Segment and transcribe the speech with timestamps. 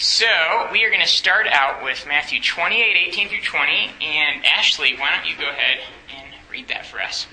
[0.00, 0.32] So,
[0.72, 2.72] we are going to start out with Matthew 28,
[3.12, 4.00] 18 through 20.
[4.00, 5.84] And Ashley, why don't you go ahead
[6.16, 7.28] and read that for us?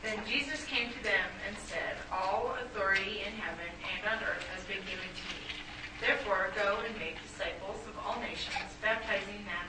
[0.00, 4.64] Then Jesus came to them and said, All authority in heaven and on earth has
[4.64, 5.44] been given to me.
[6.00, 9.68] Therefore, go and make disciples of all nations, baptizing them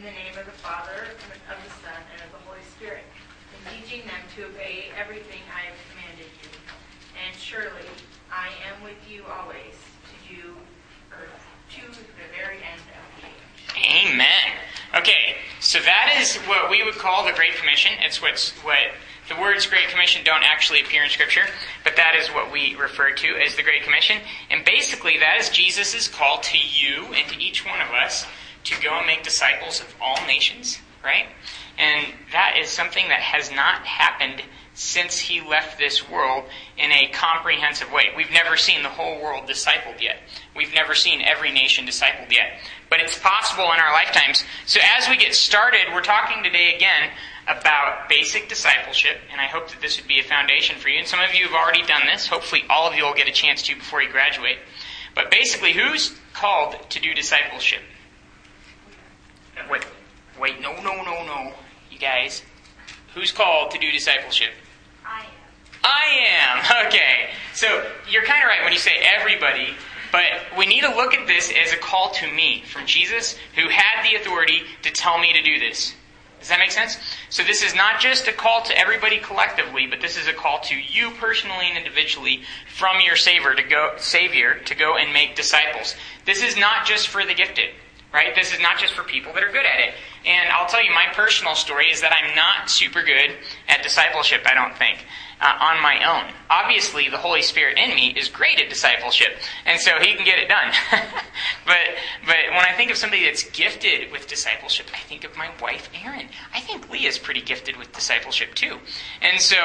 [0.00, 1.12] in the name of the Father,
[1.52, 3.04] of the Son, and of the Holy Spirit,
[3.52, 6.48] and teaching them to obey everything I have commanded you.
[7.28, 7.92] And surely
[8.32, 10.56] I am with you always to do
[11.12, 11.28] or
[11.74, 14.13] to the very end of the age.
[14.24, 14.56] Amen.
[14.96, 17.92] Okay, so that is what we would call the Great Commission.
[18.00, 18.78] It's what's what
[19.28, 21.44] the words Great Commission don't actually appear in Scripture,
[21.82, 24.18] but that is what we refer to as the Great Commission.
[24.50, 28.24] And basically, that is Jesus' call to you and to each one of us
[28.64, 31.26] to go and make disciples of all nations, right?
[31.76, 34.42] And that is something that has not happened
[34.74, 36.44] since he left this world
[36.76, 38.06] in a comprehensive way.
[38.16, 40.18] We've never seen the whole world discipled yet.
[40.56, 42.58] We've never seen every nation discipled yet.
[42.90, 44.44] But it's possible in our lifetimes.
[44.66, 47.10] So as we get started, we're talking today again
[47.46, 50.98] about basic discipleship, and I hope that this would be a foundation for you.
[50.98, 52.26] And some of you have already done this.
[52.26, 54.58] Hopefully all of you will get a chance to before you graduate.
[55.14, 57.80] But basically, who's called to do discipleship?
[59.70, 59.86] Wait,
[60.40, 61.52] wait, no, no, no, no.
[61.90, 62.42] You guys.
[63.14, 64.50] Who's called to do discipleship?
[65.84, 66.86] I am.
[66.86, 67.30] Okay.
[67.54, 69.74] So you're kind of right when you say everybody,
[70.10, 70.24] but
[70.58, 74.02] we need to look at this as a call to me from Jesus, who had
[74.02, 75.94] the authority to tell me to do this.
[76.40, 76.98] Does that make sense?
[77.30, 80.60] So this is not just a call to everybody collectively, but this is a call
[80.64, 82.42] to you personally and individually
[82.74, 85.94] from your Savior to go, Savior to go and make disciples.
[86.26, 87.70] This is not just for the gifted,
[88.12, 88.34] right?
[88.34, 89.94] This is not just for people that are good at it.
[90.26, 93.30] And I'll tell you, my personal story is that I'm not super good
[93.68, 94.98] at discipleship, I don't think
[95.40, 96.32] uh, on my own.
[96.50, 100.38] Obviously, the Holy Spirit in me is great at discipleship, and so He can get
[100.38, 100.72] it done.
[101.66, 101.78] but
[102.26, 105.88] but when I think of somebody that's gifted with discipleship, I think of my wife
[106.04, 106.28] Erin.
[106.54, 108.78] I think Leah's pretty gifted with discipleship too.
[109.22, 109.56] And so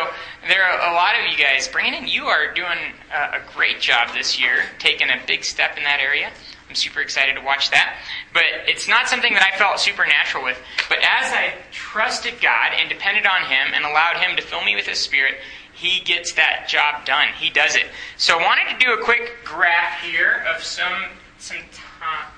[0.47, 1.67] there are a lot of you guys.
[1.67, 2.79] Brandon, you are doing
[3.13, 6.31] a, a great job this year, taking a big step in that area.
[6.69, 7.97] I'm super excited to watch that.
[8.31, 10.61] But it's not something that I felt supernatural with.
[10.87, 14.75] But as I trusted God and depended on Him and allowed Him to fill me
[14.75, 15.35] with His Spirit,
[15.79, 17.29] he gets that job done.
[17.39, 17.85] He does it.
[18.17, 21.05] So I wanted to do a quick graph here of some
[21.37, 21.57] some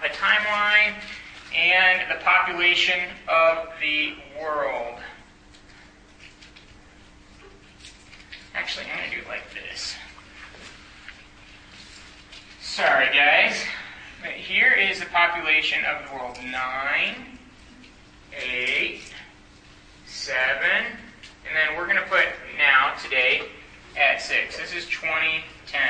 [0.04, 0.94] a timeline
[1.58, 5.00] and the population of the world.
[8.54, 9.96] Actually, I'm going to do it like this.
[12.62, 13.64] Sorry, guys.
[14.22, 16.38] But here is the population of the world.
[16.44, 17.40] Nine,
[18.38, 19.02] eight,
[20.06, 20.86] seven,
[21.48, 22.26] and then we're going to put
[22.58, 23.42] now, today,
[23.98, 24.58] at 6.
[24.58, 25.82] This is 2010.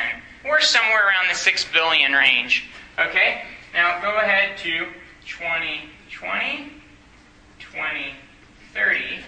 [0.45, 2.65] We're somewhere around the 6 billion range.
[2.99, 3.43] Okay?
[3.73, 4.87] Now go ahead to
[5.25, 6.71] 2020,
[7.59, 9.19] 2030,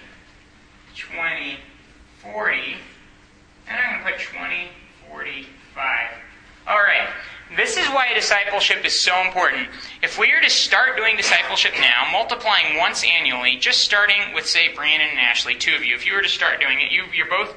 [0.96, 2.76] 2040,
[3.68, 6.10] and I'm going to put 2045.
[6.68, 7.10] All right.
[7.56, 9.68] This is why discipleship is so important.
[10.02, 14.74] If we are to start doing discipleship now, multiplying once annually, just starting with, say,
[14.74, 17.30] Brandon and Ashley, two of you, if you were to start doing it, you, you're
[17.30, 17.56] both.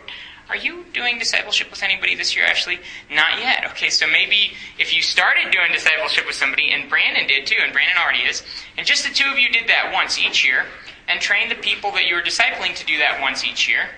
[0.48, 2.78] Are you doing discipleship with anybody this year, Ashley?
[3.10, 3.64] Not yet.
[3.70, 7.72] Okay, so maybe if you started doing discipleship with somebody, and Brandon did too, and
[7.72, 8.42] Brandon already is,
[8.76, 10.66] and just the two of you did that once each year,
[11.08, 13.88] and trained the people that you were discipling to do that once each year,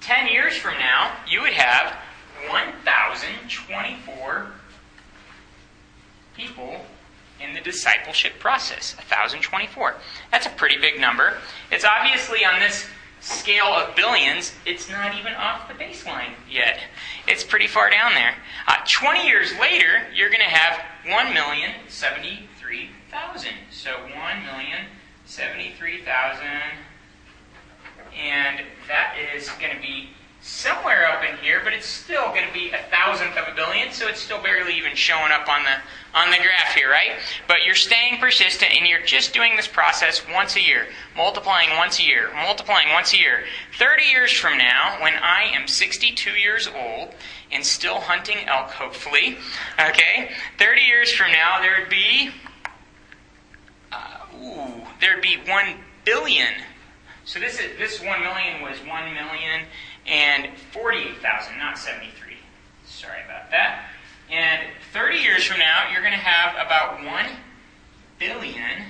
[0.00, 1.96] 10 years from now, you would have
[2.48, 4.46] 1,024
[6.36, 6.80] people
[7.40, 8.94] in the discipleship process.
[8.96, 9.96] 1,024.
[10.30, 11.38] That's a pretty big number.
[11.70, 12.86] It's obviously on this
[13.20, 16.80] scale of billions, it's not even off the baseline yet.
[17.28, 18.34] It's pretty far down there.
[18.66, 23.52] Uh, 20 years later, you're going to have 1,073,000.
[23.70, 26.62] So 1,073,000.
[28.18, 30.08] And that is going to be
[30.42, 33.92] somewhere up in here, but it's still going to be a thousandth of a billion,
[33.92, 35.76] so it's still barely even showing up on the
[36.12, 37.20] on the graph here, right?
[37.46, 42.00] But you're staying persistent and you're just doing this process once a year, multiplying once
[42.00, 43.44] a year, multiplying once a year.
[43.78, 47.14] 30 years from now, when I am 62 years old
[47.52, 49.38] and still hunting elk, hopefully,
[49.78, 52.30] okay, 30 years from now, there would be,
[53.92, 56.54] uh, ooh, there'd be 1 billion.
[57.24, 59.66] So this is, this 1 million was 1 million
[60.06, 62.34] and 48,000, not 73.
[62.86, 63.86] Sorry about that.
[64.30, 64.62] And
[64.92, 67.26] 30 years from now, you're going to have about 1
[68.18, 68.84] billion,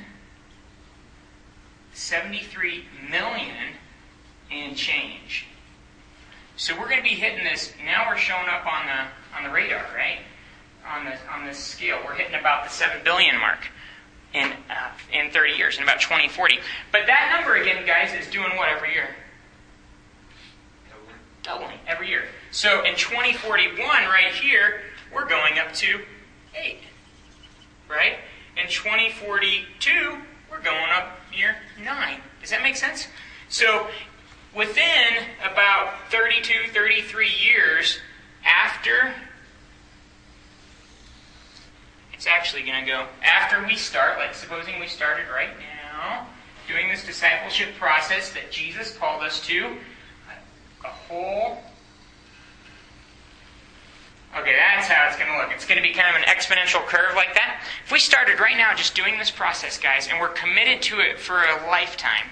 [1.93, 3.75] 73 million
[4.51, 5.47] in change.
[6.57, 7.73] So we're going to be hitting this.
[7.85, 10.19] Now we're showing up on the on the radar, right?
[10.87, 11.99] On the on this scale.
[12.05, 13.61] We're hitting about the 7 billion mark
[14.35, 16.59] in, uh, in 30 years, in about 2040.
[16.93, 19.09] But that number, again, guys, is doing what every year?
[21.43, 22.25] Doubling every year.
[22.51, 24.83] So in 2041, right here,
[25.13, 26.01] we're going up to
[26.55, 26.79] 8.
[27.89, 28.19] Right?
[28.57, 30.19] In 2042,
[30.51, 32.21] we're going up near 9.
[32.41, 33.07] Does that make sense?
[33.49, 33.87] So
[34.55, 37.99] within about 32, 33 years
[38.45, 39.15] after
[42.21, 46.27] it's actually going to go after we start, like supposing we started right now,
[46.69, 49.79] doing this discipleship process that Jesus called us to,
[54.39, 55.51] Okay, that's how it's going to look.
[55.53, 57.65] It's going to be kind of an exponential curve like that.
[57.85, 61.19] If we started right now just doing this process, guys, and we're committed to it
[61.19, 62.27] for a lifetime,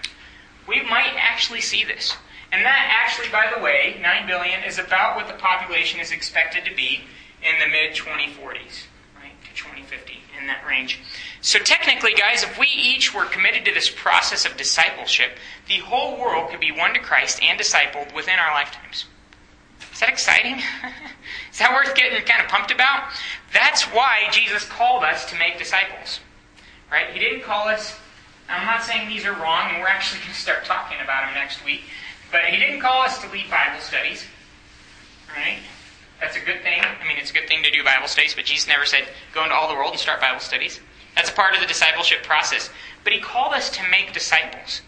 [0.68, 2.16] we might actually see this.
[2.52, 6.64] And that actually, by the way, 9 billion is about what the population is expected
[6.64, 7.00] to be
[7.42, 8.86] in the mid 2040s.
[9.16, 11.00] right, to 2050, in that range.
[11.40, 15.32] So technically, guys, if we each were committed to this process of discipleship,
[15.66, 19.06] the whole world could be won to Christ and discipled within our lifetimes.
[19.92, 20.62] Is that exciting?
[21.52, 23.10] Is that worth getting kind of pumped about?
[23.52, 26.20] That's why Jesus called us to make disciples.
[26.90, 27.10] Right?
[27.10, 27.98] He didn't call us,
[28.48, 31.34] I'm not saying these are wrong, and we're actually going to start talking about them
[31.34, 31.82] next week,
[32.30, 34.24] but He didn't call us to lead Bible studies.
[35.36, 35.58] Right?
[36.20, 36.82] That's a good thing.
[36.82, 39.44] I mean, it's a good thing to do Bible studies, but Jesus never said, go
[39.44, 40.80] into all the world and start Bible studies.
[41.14, 42.70] That's a part of the discipleship process.
[43.04, 44.82] But he called us to make disciples.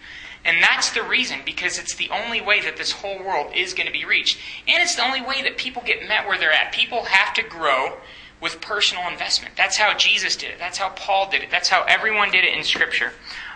[0.44, 3.86] And that's the reason, because it's the only way that this whole world is going
[3.86, 4.38] to be reached.
[4.66, 6.72] And it's the only way that people get met where they're at.
[6.72, 7.98] People have to grow
[8.40, 9.54] with personal investment.
[9.56, 10.58] That's how Jesus did it.
[10.58, 11.50] That's how Paul did it.
[11.50, 13.12] That's how everyone did it in Scripture.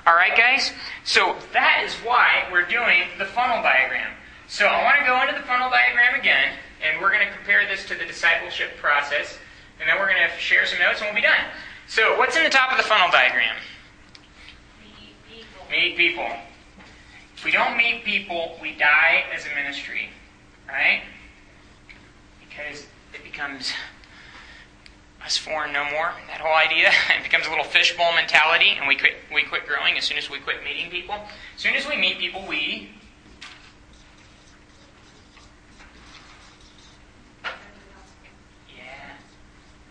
[0.07, 0.73] All right, guys?
[1.05, 4.13] So that is why we're doing the funnel diagram.
[4.47, 6.53] So I want to go into the funnel diagram again
[6.85, 9.39] and we're going to compare this to the discipleship process,
[9.81, 11.45] and then we're going to share some notes, and we'll be done.
[11.87, 13.57] So, what's in the top of the funnel diagram?
[14.83, 15.71] Meet people.
[15.71, 16.29] Meet people.
[17.37, 20.11] If we don't meet people, we die as a ministry,
[20.69, 21.03] right?
[22.41, 23.73] Because it becomes
[25.25, 26.13] us four and no more.
[26.29, 26.89] That whole idea
[27.19, 29.15] it becomes a little fishbowl mentality, and we quit.
[29.33, 31.15] We quit growing as soon as we quit meeting people.
[31.55, 32.91] As soon as we meet people, we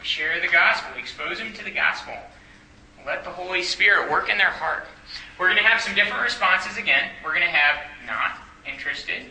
[0.04, 2.14] share the gospel, expose them to the gospel.
[3.06, 4.86] Let the Holy Spirit work in their heart.
[5.38, 7.10] We're going to have some different responses again.
[7.24, 9.24] We're going to have not interested.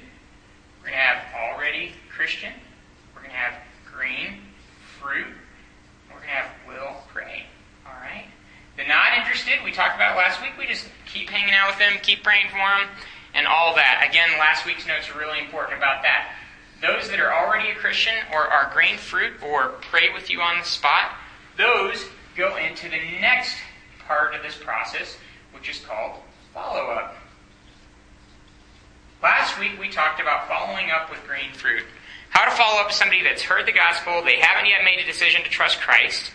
[0.80, 2.52] We're going to have already Christian.
[3.14, 3.54] We're going to have
[3.90, 4.42] green
[5.00, 5.26] fruit.
[6.08, 7.44] We're going to have will pray.
[7.86, 8.26] All right?
[8.76, 10.52] The not interested, we talked about last week.
[10.58, 12.88] We just keep hanging out with them, keep praying for them,
[13.34, 14.04] and all that.
[14.08, 16.36] Again, last week's notes are really important about that.
[16.82, 20.58] Those that are already a Christian or are grain fruit or pray with you on
[20.58, 21.12] the spot,
[21.56, 22.04] those
[22.36, 23.54] go into the next
[24.04, 25.16] part of this process,
[25.54, 26.20] which is called
[26.52, 27.14] follow up.
[29.22, 31.84] Last week we talked about following up with grain fruit.
[32.30, 35.06] How to follow up with somebody that's heard the gospel, they haven't yet made a
[35.06, 36.32] decision to trust Christ,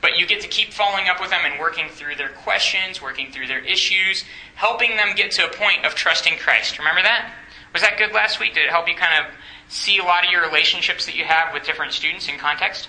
[0.00, 3.30] but you get to keep following up with them and working through their questions, working
[3.32, 6.78] through their issues, helping them get to a point of trusting Christ.
[6.78, 7.34] Remember that?
[7.74, 8.54] Was that good last week?
[8.54, 9.34] Did it help you kind of
[9.74, 12.88] see a lot of your relationships that you have with different students in context?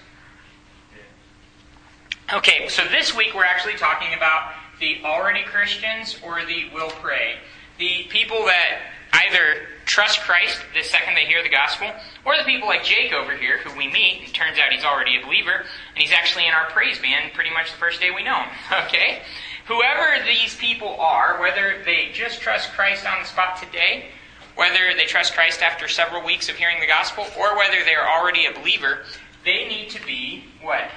[2.32, 7.36] Okay, so this week we're actually talking about the already Christians or the will pray.
[7.80, 8.82] The people that
[9.14, 11.90] either trust Christ the second they hear the gospel,
[12.24, 15.18] or the people like Jake over here who we meet, and turns out he's already
[15.18, 18.24] a believer, and he's actually in our praise band pretty much the first day we
[18.24, 18.50] know him.
[18.86, 19.22] Okay?
[19.68, 24.10] Whoever these people are, whether they just trust Christ on the spot today,
[24.56, 28.08] whether they trust Christ after several weeks of hearing the gospel, or whether they are
[28.08, 29.00] already a believer,
[29.44, 30.90] they need to be what?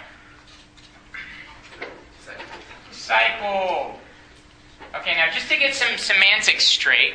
[2.90, 3.98] Disciple.
[4.94, 7.14] Okay, now just to get some semantics straight,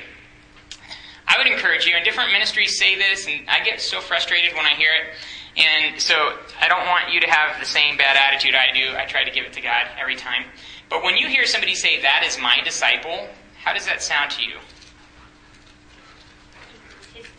[1.28, 4.66] I would encourage you, and different ministries say this, and I get so frustrated when
[4.66, 5.16] I hear it.
[5.56, 8.96] And so I don't want you to have the same bad attitude I do.
[8.98, 10.46] I try to give it to God every time.
[10.90, 13.28] But when you hear somebody say, That is my disciple,
[13.64, 14.56] how does that sound to you?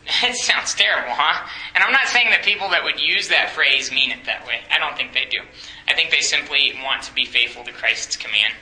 [0.23, 1.49] It sounds terrible, huh?
[1.75, 4.61] And I'm not saying that people that would use that phrase mean it that way.
[4.71, 5.41] I don't think they do.
[5.89, 8.53] I think they simply want to be faithful to Christ's command.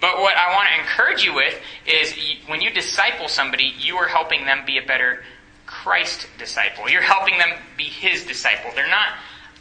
[0.00, 2.14] But what I want to encourage you with is
[2.46, 5.24] when you disciple somebody, you are helping them be a better
[5.66, 6.88] Christ disciple.
[6.88, 8.70] You're helping them be his disciple.
[8.74, 9.08] They're not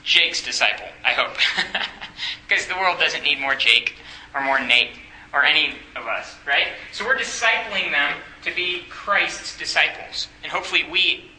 [0.04, 1.38] Jake's disciple, I hope.
[2.48, 3.96] because the world doesn't need more Jake
[4.34, 4.92] or more Nate
[5.34, 6.68] or any of us, right?
[6.92, 10.28] So we're discipling them to be Christ's disciples.
[10.44, 11.30] And hopefully we,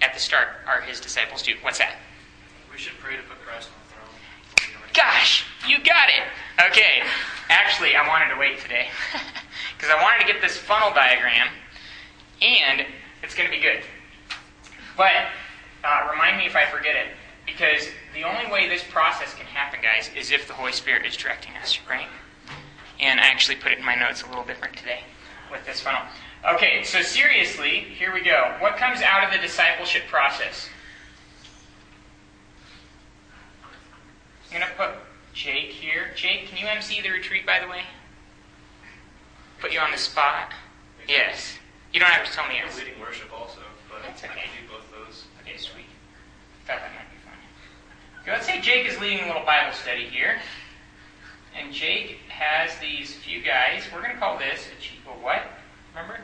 [0.00, 1.54] at the start, are his disciples too.
[1.62, 1.96] What's that?
[2.72, 4.82] We should pray to put Christ on the throne.
[4.94, 6.22] Gosh, You got it.
[6.70, 7.02] Okay.
[7.48, 8.88] Actually, I wanted to wait today
[9.76, 11.48] because I wanted to get this funnel diagram,
[12.40, 12.86] and
[13.22, 13.82] it's going to be good.
[14.96, 15.12] But
[15.84, 17.08] uh, remind me if I forget it,
[17.46, 21.16] because the only way this process can happen, guys, is if the Holy Spirit is
[21.16, 22.06] directing us, right?
[23.02, 25.00] And I actually put it in my notes a little different today
[25.50, 26.02] with this funnel.
[26.54, 28.54] Okay, so seriously, here we go.
[28.60, 30.68] What comes out of the discipleship process?
[34.52, 34.90] I'm going to put
[35.34, 36.12] Jake here.
[36.14, 37.82] Jake, can you MC the retreat, by the way?
[39.60, 40.52] Put you on the spot?
[41.08, 41.58] Yes.
[41.92, 42.78] You don't have to tell me I'm yes.
[42.78, 45.24] leading worship also, but That's I can do both those.
[45.42, 45.86] Okay, sweet.
[46.66, 47.34] Thought that might be fun.
[48.22, 50.38] Okay, let's say Jake is leading a little Bible study here.
[51.58, 53.84] And Jake has these few guys.
[53.92, 55.42] We're going to call this a, what?
[55.94, 56.18] Remember?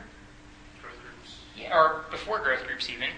[0.81, 1.37] Growth groups.
[1.57, 3.09] Yeah, or before growth groups, even.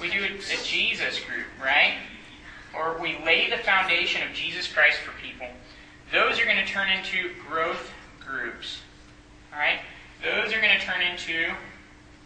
[0.00, 1.98] We do a, a Jesus group, right?
[2.74, 5.46] Or we lay the foundation of Jesus Christ for people.
[6.12, 8.80] Those are going to turn into growth groups.
[9.52, 9.80] All right?
[10.24, 11.52] Those are going to turn into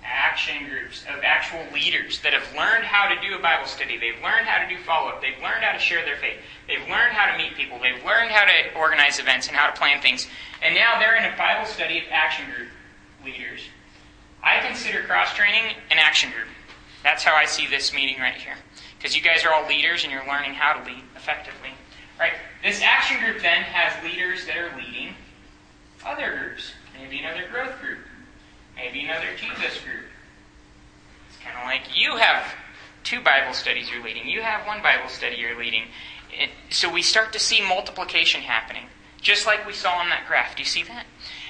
[0.05, 3.97] action groups of actual leaders that have learned how to do a Bible study.
[3.97, 5.23] They've learned how to do follow up.
[5.23, 6.37] They've learned how to share their faith.
[6.69, 7.79] They've learned how to meet people.
[7.81, 10.29] They've learned how to organize events and how to plan things.
[10.63, 12.69] And now they're in a Bible study of action group
[13.25, 13.61] leaders.
[14.43, 16.49] I consider cross training an action group.
[17.03, 18.57] That's how I see this meeting right here.
[18.99, 21.71] Because you guys are all leaders and you're learning how to lead effectively.
[22.19, 22.33] Right?
[22.63, 25.15] This action group then has leaders that are leading
[26.05, 26.73] other groups.
[26.99, 27.99] Maybe another growth group.
[28.77, 30.05] Maybe another Jesus group.
[31.29, 32.45] It's kind of like you have
[33.05, 34.29] two Bible studies you're leading.
[34.29, 35.85] You have one Bible study you're leading.
[36.71, 38.85] So we start to see multiplication happening.
[39.21, 40.57] Just like we saw on that graph.
[40.57, 41.07] Do you see that?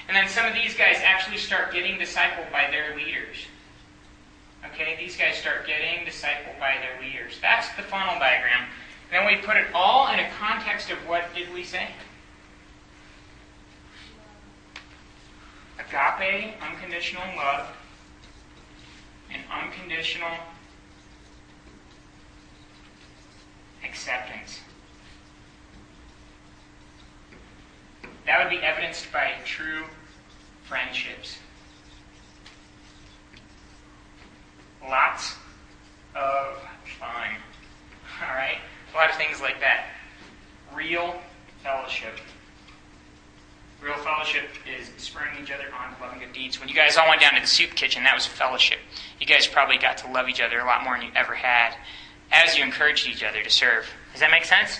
[0.07, 3.47] And then some of these guys actually start getting discipled by their leaders.
[4.73, 7.39] Okay, these guys start getting discipled by their leaders.
[7.41, 8.67] That's the funnel diagram.
[9.11, 11.89] Then we put it all in a context of what did we say?
[15.77, 17.67] Agape, unconditional love,
[19.31, 20.31] and unconditional
[23.83, 24.61] acceptance.
[28.25, 29.85] That would be evidenced by true
[30.63, 31.37] friendships.
[34.81, 35.35] Lots
[36.15, 36.57] of
[36.99, 37.37] fun.
[38.21, 38.57] All right?
[38.93, 39.87] A lot of things like that.
[40.73, 41.19] Real
[41.63, 42.19] fellowship.
[43.85, 46.59] Real fellowship is spurring each other on to loving good deeds.
[46.59, 48.79] When you guys all went down to the soup kitchen, that was fellowship.
[49.19, 51.75] You guys probably got to love each other a lot more than you ever had
[52.31, 53.85] as you encouraged each other to serve.
[54.11, 54.79] Does that make sense?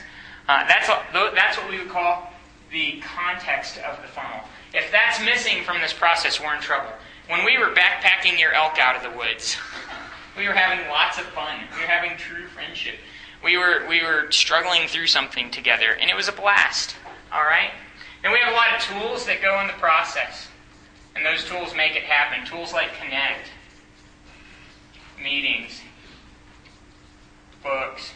[0.49, 2.33] Uh, that's, that's what we would call
[2.71, 4.39] the context of the funnel.
[4.73, 6.89] If that's missing from this process, we're in trouble.
[7.29, 9.55] When we were backpacking your elk out of the woods,
[10.37, 11.59] we were having lots of fun.
[11.75, 12.95] We were having true friendship.
[13.43, 16.95] We were we were struggling through something together, and it was a blast.
[17.31, 17.69] All right.
[18.25, 20.47] And we have a lot of tools that go in the process,
[21.15, 22.43] and those tools make it happen.
[22.43, 23.51] Tools like Connect,
[25.23, 25.79] meetings,
[27.61, 28.13] books,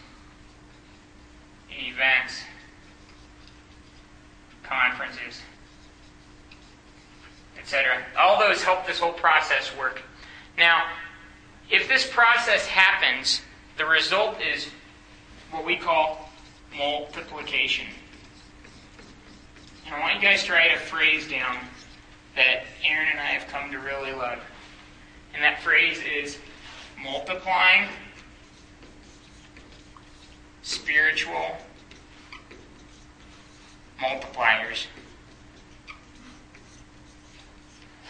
[1.69, 2.41] events,
[4.63, 5.41] conferences,
[7.59, 8.03] etc.
[8.17, 10.01] All those help this whole process work.
[10.57, 10.87] Now,
[11.69, 13.43] if this process happens,
[13.77, 14.69] the result is
[15.51, 16.31] what we call
[16.75, 17.85] multiplication.
[19.89, 21.57] And I want you guys to write a phrase down
[22.35, 24.37] that Erin and I have come to really love.
[25.33, 26.37] And that phrase is
[27.03, 27.89] multiplying
[30.61, 31.57] spiritual
[33.99, 34.85] multipliers.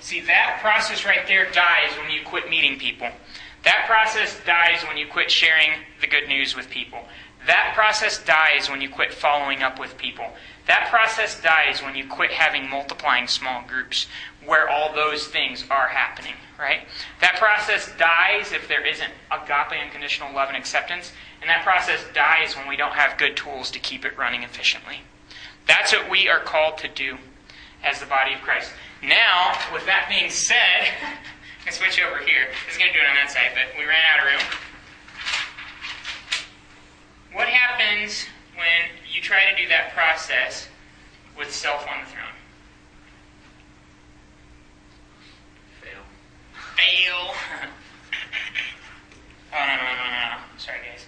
[0.02, 3.08] See, that process right there dies when you quit meeting people.
[3.64, 5.70] That process dies when you quit sharing
[6.02, 7.00] the good news with people.
[7.48, 10.26] That process dies when you quit following up with people.
[10.68, 14.08] That process dies when you quit having multiplying small groups
[14.46, 16.82] where all those things are happening, right?
[17.22, 21.12] That process dies if there isn't agape unconditional love and acceptance.
[21.42, 25.02] And that process dies when we don't have good tools to keep it running efficiently.
[25.68, 27.18] That's what we are called to do
[27.84, 28.72] as the body of Christ.
[29.02, 30.58] Now, with that being said,
[31.02, 31.16] I'm
[31.64, 32.48] going to switch over here.
[32.52, 34.42] I was going to do it on that side, but we ran out of room.
[37.34, 38.26] What happens
[38.60, 40.68] when you try to do that process
[41.38, 42.36] with self on the throne?
[45.80, 46.04] Fail.
[46.76, 47.34] Fail.
[49.54, 50.38] oh, no, no, no, no.
[50.58, 51.06] Sorry, guys.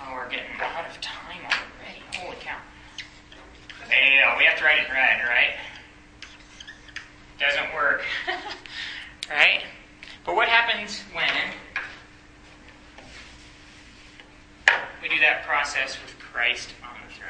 [0.00, 2.00] Oh, we're getting out of time already.
[2.14, 2.58] Holy cow.
[3.88, 4.38] Fail.
[4.38, 5.58] We have to write it red, right?
[7.40, 8.02] Doesn't work.
[9.30, 9.62] right?
[10.24, 11.26] But what happens when
[15.02, 17.28] we do that process with Christ on the throne.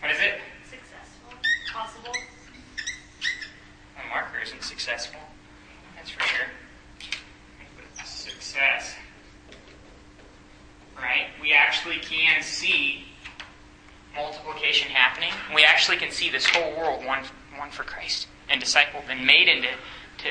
[0.00, 0.40] What is it?
[0.68, 1.30] Successful.
[1.72, 2.12] Possible.
[3.96, 5.20] My marker isn't successful.
[5.94, 6.46] That's for sure.
[8.04, 8.96] Success.
[10.96, 11.28] Right?
[11.40, 13.04] We actually can see
[14.16, 15.30] multiplication happening.
[15.54, 17.22] We actually can see this whole world one,
[17.56, 19.68] one for Christ and discipled and made into
[20.18, 20.28] to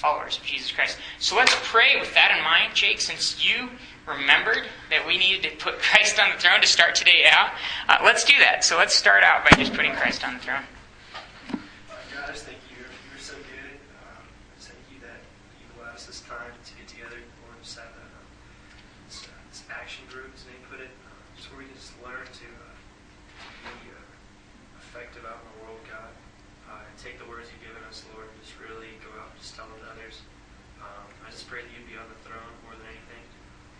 [0.00, 0.96] followers of Jesus Christ.
[1.18, 3.68] So let's pray with that in mind, Jake, since you
[4.08, 7.52] remembered that we needed to put Christ on the throne to start today out.
[7.86, 8.64] Uh, let's do that.
[8.64, 10.64] So let's start out by just putting Christ on the throne.
[11.52, 11.60] God,
[12.26, 12.80] I thank you.
[12.80, 13.76] You're so good.
[14.00, 14.24] Um,
[14.56, 15.20] thank you that
[15.60, 17.20] you allowed us this time to get together.
[17.44, 17.84] Lord, just uh,
[19.04, 22.48] this action group, as they put it, uh, just where we can just learn to
[22.48, 22.72] uh,
[23.84, 23.92] be
[24.80, 26.08] effective out in the world, God.
[26.70, 28.89] And take the words you've given us, Lord, and just really
[29.60, 30.24] tell them to others.
[30.80, 33.24] Um, I just pray that you'd be on the throne more than anything.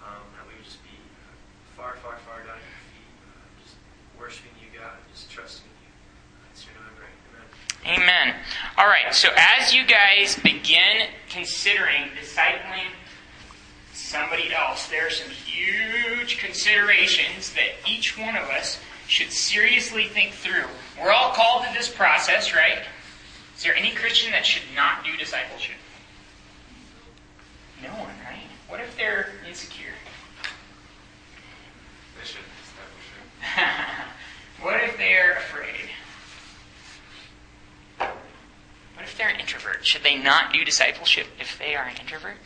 [0.04, 1.32] Um, that we would just be uh,
[1.72, 3.80] far, far, far down at your feet, uh, just
[4.20, 5.88] worshiping you, God, and just trusting you.
[6.52, 7.96] It's your name I pray.
[7.96, 8.04] Amen.
[8.04, 8.26] Amen.
[8.76, 12.92] All right, so as you guys begin considering discipling
[13.94, 20.32] somebody else, there are some huge considerations that each one of us should seriously think
[20.32, 20.68] through.
[21.00, 22.84] We're all called to this process, right?
[23.60, 25.76] Is there any Christian that should not do discipleship?
[27.82, 28.48] No one, right?
[28.68, 29.92] What if they're insecure?
[32.18, 32.40] They should
[33.42, 34.06] discipleship.
[34.62, 35.90] what if they're afraid?
[37.98, 39.84] What if they're an introvert?
[39.84, 42.38] Should they not do discipleship if they are an introvert?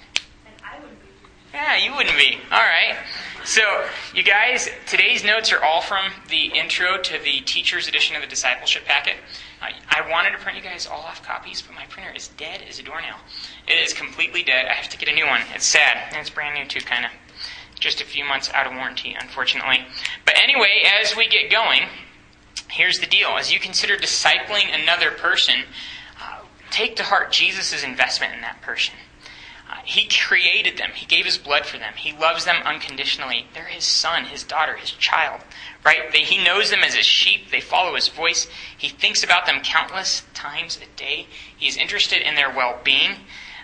[0.44, 1.06] And I would be.
[1.52, 2.38] Yeah, you wouldn't be.
[2.50, 2.96] All right.
[3.44, 8.22] So, you guys, today's notes are all from the intro to the teacher's edition of
[8.22, 9.14] the discipleship packet.
[9.88, 12.78] I wanted to print you guys all off copies, but my printer is dead as
[12.78, 13.16] a doornail.
[13.68, 14.66] It is completely dead.
[14.66, 15.42] I have to get a new one.
[15.54, 15.98] It's sad.
[16.08, 17.10] And it's brand new, too, kind of.
[17.78, 19.86] Just a few months out of warranty, unfortunately.
[20.24, 21.82] But anyway, as we get going,
[22.70, 23.30] here's the deal.
[23.30, 25.64] As you consider discipling another person,
[26.20, 28.94] uh, take to heart Jesus' investment in that person.
[29.84, 30.90] He created them.
[30.94, 31.94] He gave his blood for them.
[31.96, 33.46] He loves them unconditionally.
[33.52, 35.42] They're his son, his daughter, his child,
[35.84, 36.10] right?
[36.10, 37.50] They, he knows them as his sheep.
[37.50, 38.48] They follow his voice.
[38.76, 41.26] He thinks about them countless times a day.
[41.56, 43.16] He is interested in their well-being.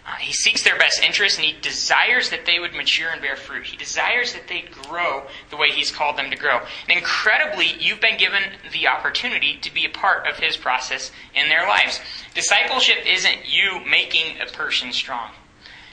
[0.06, 3.37] Uh, he seeks their best interest and he desires that they would mature and bear
[3.37, 3.66] fruit.
[3.66, 6.59] He desires that they grow the way he's called them to grow.
[6.88, 11.48] And incredibly, you've been given the opportunity to be a part of his process in
[11.48, 12.00] their lives.
[12.35, 15.30] Discipleship isn't you making a person strong.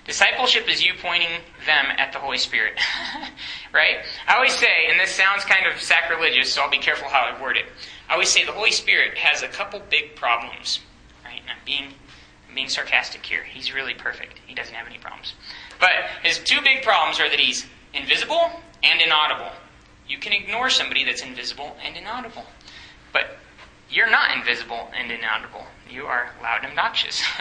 [0.07, 1.27] Discipleship is you pointing
[1.65, 2.79] them at the Holy Spirit.
[3.73, 3.97] right?
[4.25, 7.41] I always say, and this sounds kind of sacrilegious, so I'll be careful how I
[7.41, 7.65] word it.
[8.09, 10.79] I always say the Holy Spirit has a couple big problems.
[11.25, 11.41] Right?
[11.41, 11.93] And I'm being,
[12.47, 13.43] I'm being sarcastic here.
[13.43, 14.39] He's really perfect.
[14.47, 15.33] He doesn't have any problems.
[15.77, 15.91] But
[16.23, 18.49] his two big problems are that he's invisible
[18.83, 19.51] and inaudible.
[20.07, 22.45] You can ignore somebody that's invisible and inaudible.
[23.11, 23.39] But
[23.89, 25.65] you're not invisible and inaudible.
[25.89, 27.21] You are loud and obnoxious.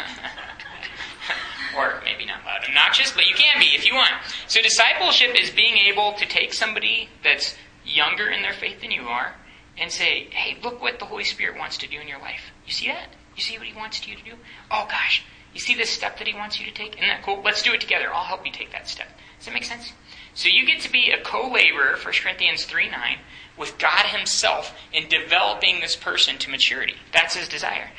[1.76, 4.12] or maybe not loud and obnoxious, but you can be if you want.
[4.48, 9.02] So discipleship is being able to take somebody that's younger in their faith than you
[9.02, 9.34] are
[9.78, 12.40] and say, hey, look what the Holy Spirit wants to do in your life.
[12.66, 13.08] You see that?
[13.36, 14.32] You see what he wants you to do?
[14.70, 16.96] Oh gosh, you see this step that he wants you to take?
[16.96, 17.42] Isn't that cool?
[17.44, 18.12] Let's do it together.
[18.12, 19.08] I'll help you take that step.
[19.38, 19.92] Does that make sense?
[20.34, 23.18] So you get to be a co-laborer, 1 Corinthians 3 9,
[23.58, 26.94] with God himself in developing this person to maturity.
[27.12, 27.90] That's his desire.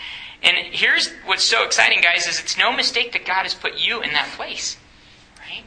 [0.44, 4.02] And here's what's so exciting, guys, is it's no mistake that God has put you
[4.02, 4.78] in that place.
[5.40, 5.64] Right?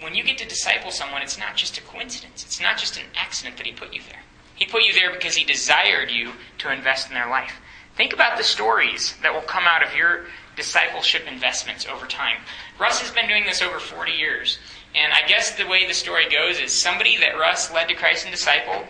[0.00, 2.44] When you get to disciple someone, it's not just a coincidence.
[2.44, 4.20] It's not just an accident that he put you there.
[4.54, 7.54] He put you there because he desired you to invest in their life.
[7.96, 10.26] Think about the stories that will come out of your
[10.56, 12.38] discipleship investments over time.
[12.78, 14.58] Russ has been doing this over 40 years.
[14.94, 18.26] And I guess the way the story goes is somebody that Russ led to Christ
[18.26, 18.86] and discipled,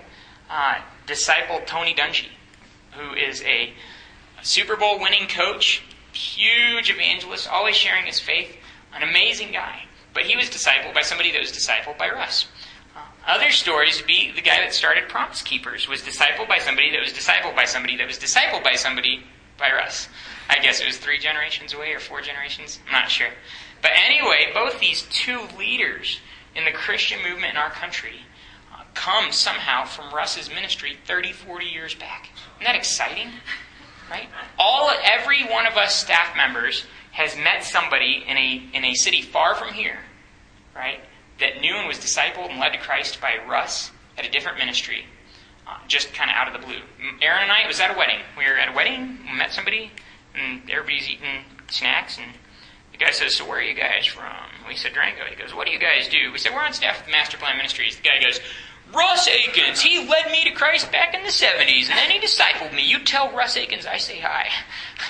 [0.50, 2.28] uh, discipled Tony Dungy,
[2.92, 3.72] who is a
[4.42, 8.56] Super Bowl winning coach, huge evangelist, always sharing his faith,
[8.92, 9.84] an amazing guy.
[10.12, 12.46] But he was discipled by somebody that was discipled by Russ.
[12.94, 17.00] Uh, other stories be the guy that started Promise Keepers was discipled by somebody that
[17.00, 19.22] was discipled by somebody that was discipled by somebody
[19.58, 20.08] by Russ.
[20.50, 22.80] I guess it was three generations away or four generations.
[22.86, 23.30] I'm not sure.
[23.80, 26.20] But anyway, both these two leaders
[26.54, 28.22] in the Christian movement in our country
[28.74, 32.28] uh, come somehow from Russ's ministry 30, 40 years back.
[32.56, 33.28] Isn't that exciting?
[34.10, 34.28] Right?
[34.58, 39.22] All every one of us staff members has met somebody in a in a city
[39.22, 39.98] far from here,
[40.74, 41.00] right?
[41.40, 45.06] That knew and was discipled and led to Christ by Russ at a different ministry,
[45.66, 46.80] uh, just kind of out of the blue.
[47.20, 48.20] Erin and I was at a wedding.
[48.36, 49.90] We were at a wedding, we met somebody,
[50.34, 52.32] and everybody's eating snacks, and
[52.92, 55.66] the guy says, "So where are you guys from?" We said, "Durango." He goes, "What
[55.66, 58.20] do you guys do?" We said, "We're on staff with Master Plan Ministries." The guy
[58.20, 58.40] goes,
[58.94, 62.74] Russ Akins, he led me to Christ back in the 70s, and then he discipled
[62.74, 62.84] me.
[62.84, 64.48] You tell Russ Akins I say hi.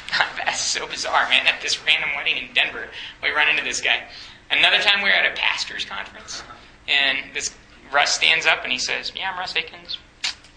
[0.44, 1.46] That's so bizarre, man.
[1.46, 2.88] At this random wedding in Denver,
[3.22, 4.04] we run into this guy.
[4.50, 6.42] Another time we were at a pastor's conference,
[6.86, 7.54] and this
[7.92, 9.98] Russ stands up and he says, Yeah, I'm Russ Akins,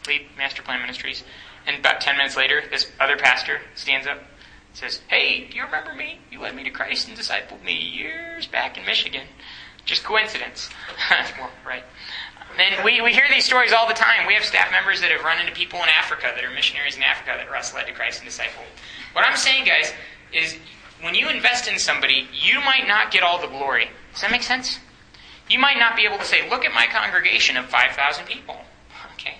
[0.07, 1.23] lead Master Plan Ministries.
[1.67, 4.27] And about 10 minutes later, this other pastor stands up and
[4.73, 6.19] says, Hey, do you remember me?
[6.31, 9.27] You led me to Christ and discipled me years back in Michigan.
[9.83, 10.69] Just coincidence.
[11.39, 11.83] well, right.
[12.57, 14.27] And we, we hear these stories all the time.
[14.27, 17.03] We have staff members that have run into people in Africa that are missionaries in
[17.03, 18.65] Africa that Russ led to Christ and discipled.
[19.13, 19.91] What I'm saying, guys,
[20.33, 20.55] is
[21.01, 23.89] when you invest in somebody, you might not get all the glory.
[24.13, 24.79] Does that make sense?
[25.49, 28.57] You might not be able to say, look at my congregation of 5,000 people.
[29.13, 29.35] Okay.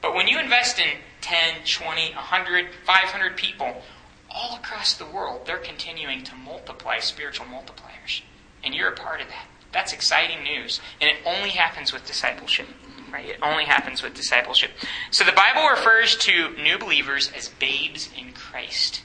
[0.00, 3.82] But when you invest in 10, 20, 100, 500 people
[4.30, 8.22] all across the world, they're continuing to multiply spiritual multipliers.
[8.64, 9.46] And you're a part of that.
[9.72, 10.80] That's exciting news.
[11.00, 12.68] And it only happens with discipleship.
[13.12, 13.30] Right?
[13.30, 14.70] It only happens with discipleship.
[15.10, 19.02] So the Bible refers to new believers as babes in Christ.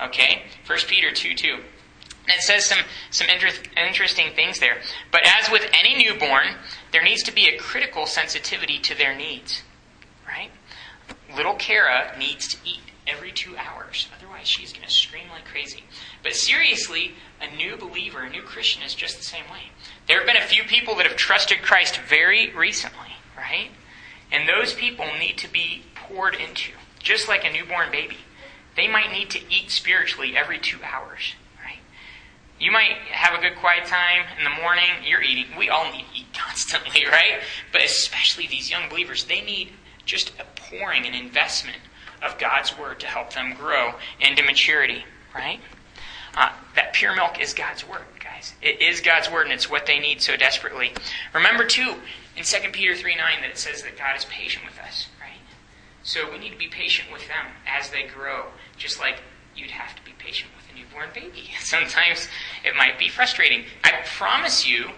[0.00, 0.42] Okay?
[0.66, 1.54] 1 Peter 2 2.
[2.28, 2.80] And it says some,
[3.10, 4.78] some inter- interesting things there.
[5.10, 6.56] But as with any newborn,
[6.92, 9.62] there needs to be a critical sensitivity to their needs.
[10.26, 10.50] Right?
[11.34, 14.08] Little Kara needs to eat every two hours.
[14.16, 15.84] Otherwise, she's going to scream like crazy.
[16.22, 19.70] But seriously, a new believer, a new Christian is just the same way.
[20.08, 23.70] There have been a few people that have trusted Christ very recently, right?
[24.32, 28.16] And those people need to be poured into, just like a newborn baby.
[28.74, 31.78] They might need to eat spiritually every two hours, right?
[32.58, 34.88] You might have a good quiet time in the morning.
[35.04, 35.56] You're eating.
[35.58, 37.42] We all need to eat constantly, right?
[37.70, 39.72] But especially these young believers, they need
[40.06, 41.78] just a pouring, an investment
[42.22, 45.60] of God's Word to help them grow into maturity, right?
[46.38, 48.54] Uh, that pure milk is God's Word, guys.
[48.62, 50.92] It is God's Word, and it's what they need so desperately.
[51.34, 51.96] Remember, too,
[52.36, 55.40] in 2 Peter 3 9, that it says that God is patient with us, right?
[56.04, 58.44] So we need to be patient with them as they grow,
[58.76, 59.16] just like
[59.56, 61.50] you'd have to be patient with a newborn baby.
[61.58, 62.28] Sometimes
[62.64, 63.64] it might be frustrating.
[63.82, 64.90] I promise you,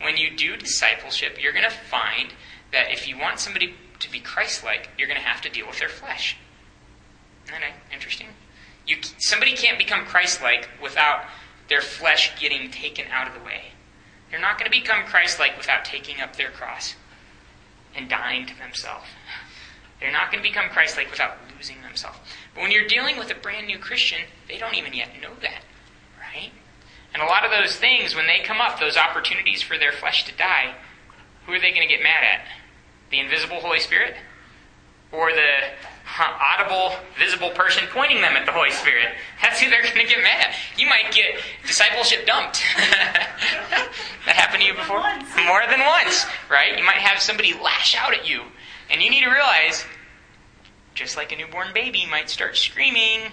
[0.00, 2.32] when you do discipleship, you're going to find
[2.72, 5.66] that if you want somebody to be Christ like, you're going to have to deal
[5.66, 6.38] with their flesh.
[7.44, 8.28] Isn't that interesting?
[8.86, 11.24] You, somebody can't become Christ like without
[11.68, 13.72] their flesh getting taken out of the way.
[14.30, 16.94] They're not going to become Christ like without taking up their cross
[17.94, 19.06] and dying to themselves.
[20.00, 22.18] They're not going to become Christ like without losing themselves.
[22.54, 25.62] But when you're dealing with a brand new Christian, they don't even yet know that,
[26.20, 26.52] right?
[27.14, 30.24] And a lot of those things, when they come up, those opportunities for their flesh
[30.26, 30.74] to die,
[31.46, 32.46] who are they going to get mad at?
[33.10, 34.16] The invisible Holy Spirit?
[35.12, 35.70] Or the
[36.18, 39.08] audible, visible person pointing them at the Holy Spirit.
[39.42, 40.54] That's who they're going to get mad at.
[40.78, 42.62] You might get discipleship dumped.
[42.76, 43.90] that
[44.26, 45.02] happened to you before?
[45.44, 46.76] More than once, right?
[46.76, 48.42] You might have somebody lash out at you.
[48.90, 49.84] And you need to realize,
[50.94, 53.32] just like a newborn baby might start screaming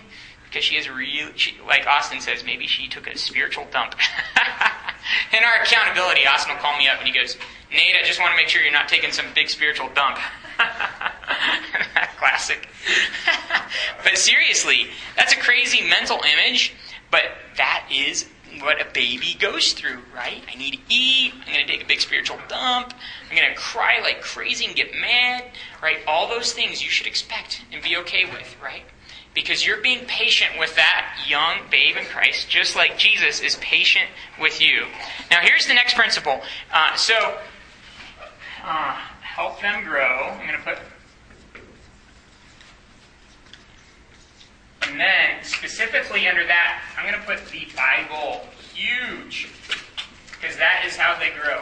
[0.54, 3.96] because she is real, she, like Austin says, maybe she took a spiritual dump.
[5.34, 7.38] In our accountability, Austin will call me up and he goes,
[7.72, 10.19] Nate, I just want to make sure you're not taking some big spiritual dump.
[12.23, 12.69] Classic.
[14.05, 16.73] but seriously, that's a crazy mental image,
[17.12, 17.23] but
[17.57, 18.29] that is
[18.62, 20.41] what a baby goes through, right?
[20.49, 21.33] I need to eat.
[21.45, 22.93] I'm going to take a big spiritual dump.
[23.29, 25.43] I'm going to cry like crazy and get mad,
[25.81, 25.97] right?
[26.07, 28.83] All those things you should expect and be okay with, right?
[29.33, 34.05] Because you're being patient with that young babe in Christ, just like Jesus is patient
[34.39, 34.86] with you.
[35.29, 36.39] Now, here's the next principle.
[36.71, 37.38] Uh, so,
[38.63, 40.29] uh, help them grow.
[40.29, 40.77] I'm going to put.
[44.88, 49.50] And then, specifically under that, I'm going to put the Bible huge.
[50.32, 51.62] Because that is how they grow.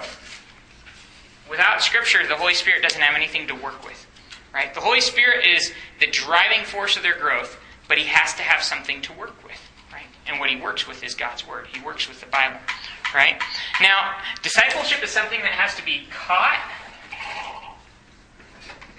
[1.50, 4.06] Without Scripture, the Holy Spirit doesn't have anything to work with.
[4.54, 4.74] Right?
[4.74, 7.58] The Holy Spirit is the driving force of their growth,
[7.88, 9.60] but He has to have something to work with.
[9.92, 10.06] Right?
[10.28, 11.68] And what He works with is God's Word.
[11.68, 12.60] He works with the Bible.
[13.14, 13.42] Right?
[13.82, 16.60] Now, discipleship is something that has to be caught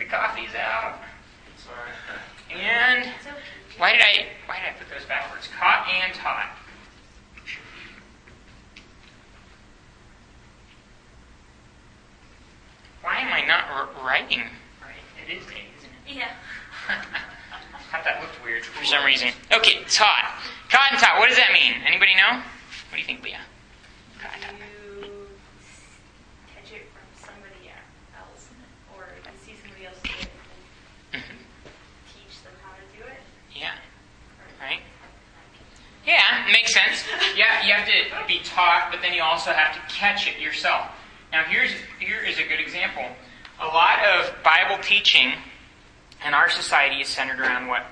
[0.03, 0.99] the coffee's out.
[1.57, 2.61] Sorry.
[2.61, 3.09] And
[3.79, 5.49] why did I why did I put those backwards?
[5.59, 6.51] Caught and taught.
[13.03, 14.41] Why am I not r- writing
[14.81, 15.03] right?
[15.27, 16.17] It is day, isn't it?
[16.17, 16.29] Yeah.
[17.91, 19.29] Thought that looked weird for some reason.
[19.53, 20.41] Okay, taught.
[20.71, 21.19] Caught and taught.
[21.19, 21.75] What does that mean?
[21.87, 22.39] Anybody know?
[22.89, 23.41] What do you think, Leah?
[24.21, 24.55] Caught and taught.
[25.05, 25.29] You
[26.55, 27.69] catch it from somebody
[28.17, 28.49] else,
[28.97, 30.31] or you see somebody else do it
[31.13, 31.37] and Mhm.
[32.17, 33.21] teach them how to do it.
[33.53, 33.75] Yeah.
[34.61, 34.81] Right?
[36.13, 37.05] Yeah, makes sense.
[37.35, 40.89] Yeah, you have to be taught, but then you also have to catch it yourself.
[41.33, 43.05] Now, here's here is a good example.
[43.59, 45.33] A lot of Bible teaching
[46.27, 47.87] in our society is centered around what?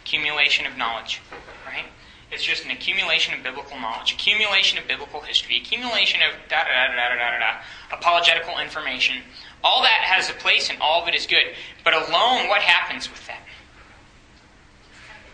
[0.00, 1.20] Accumulation of knowledge,
[1.66, 1.84] right?
[2.32, 6.86] It's just an accumulation of biblical knowledge, accumulation of biblical history, accumulation of da da
[6.88, 7.56] da da da da da,
[7.92, 9.16] apologetical information.
[9.62, 11.52] All that has a place and all of it is good.
[11.84, 13.40] But alone, what happens with that?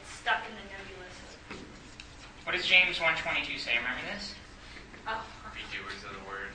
[0.03, 1.15] It's stuck in the nebulous.
[2.45, 3.77] What does James 1.22 say?
[3.77, 4.35] Remember this?
[5.09, 6.49] Oh, Be doers of the word,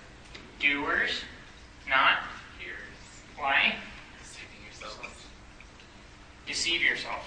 [0.59, 1.21] Doers,
[1.87, 2.19] not
[2.59, 2.77] hearers,
[3.37, 3.75] why?
[4.21, 5.25] deceiving yourselves.
[6.45, 7.25] Deceive yourself.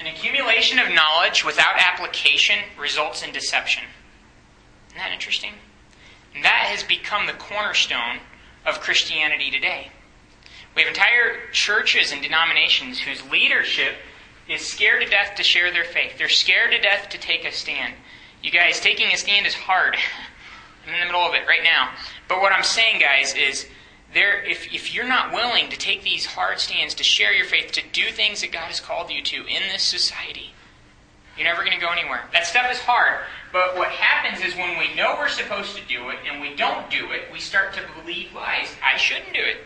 [0.00, 3.84] An accumulation of knowledge without application results in deception.
[4.88, 5.52] Isn't that interesting?
[6.34, 8.20] And that has become the cornerstone
[8.64, 9.90] of Christianity today.
[10.76, 13.94] We have entire churches and denominations whose leadership
[14.48, 16.18] is scared to death to share their faith.
[16.18, 17.94] They're scared to death to take a stand.
[18.42, 19.96] You guys, taking a stand is hard.
[20.86, 21.90] I'm in the middle of it right now.
[22.28, 23.66] But what I'm saying, guys, is
[24.14, 27.72] there if, if you're not willing to take these hard stands to share your faith
[27.72, 30.52] to do things that god has called you to in this society
[31.36, 33.20] you're never going to go anywhere that stuff is hard
[33.52, 36.90] but what happens is when we know we're supposed to do it and we don't
[36.90, 39.58] do it we start to believe lies i shouldn't do it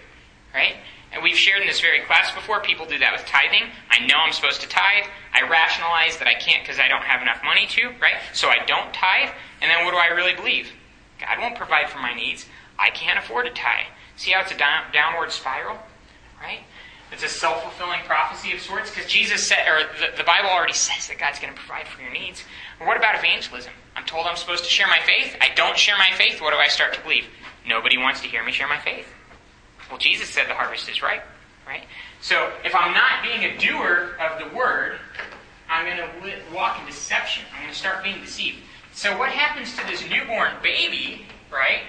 [0.54, 0.74] right
[1.12, 4.16] and we've shared in this very class before people do that with tithing i know
[4.16, 7.66] i'm supposed to tithe i rationalize that i can't because i don't have enough money
[7.66, 10.72] to right so i don't tithe and then what do i really believe
[11.20, 12.46] god won't provide for my needs
[12.78, 15.78] i can't afford to tithe See how it's a down, downward spiral,
[16.40, 16.60] right?
[17.10, 21.08] It's a self-fulfilling prophecy of sorts because Jesus said, or the, the Bible already says
[21.08, 22.44] that God's going to provide for your needs.
[22.78, 23.72] What about evangelism?
[23.96, 25.36] I'm told I'm supposed to share my faith.
[25.40, 26.40] I don't share my faith.
[26.40, 27.24] What do I start to believe?
[27.66, 29.11] Nobody wants to hear me share my faith.
[29.92, 31.22] Well, Jesus said the harvest is ripe,
[31.66, 31.84] right?
[32.22, 34.98] So if I'm not being a doer of the word,
[35.68, 37.44] I'm going to walk in deception.
[37.54, 38.56] I'm going to start being deceived.
[38.94, 41.82] So what happens to this newborn baby, right?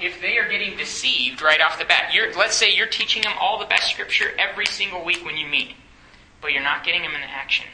[0.00, 3.32] if they are getting deceived right off the bat, you're, let's say you're teaching them
[3.38, 5.74] all the best scripture every single week when you meet,
[6.40, 7.66] but you're not getting them into action,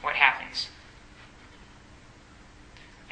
[0.00, 0.68] what happens?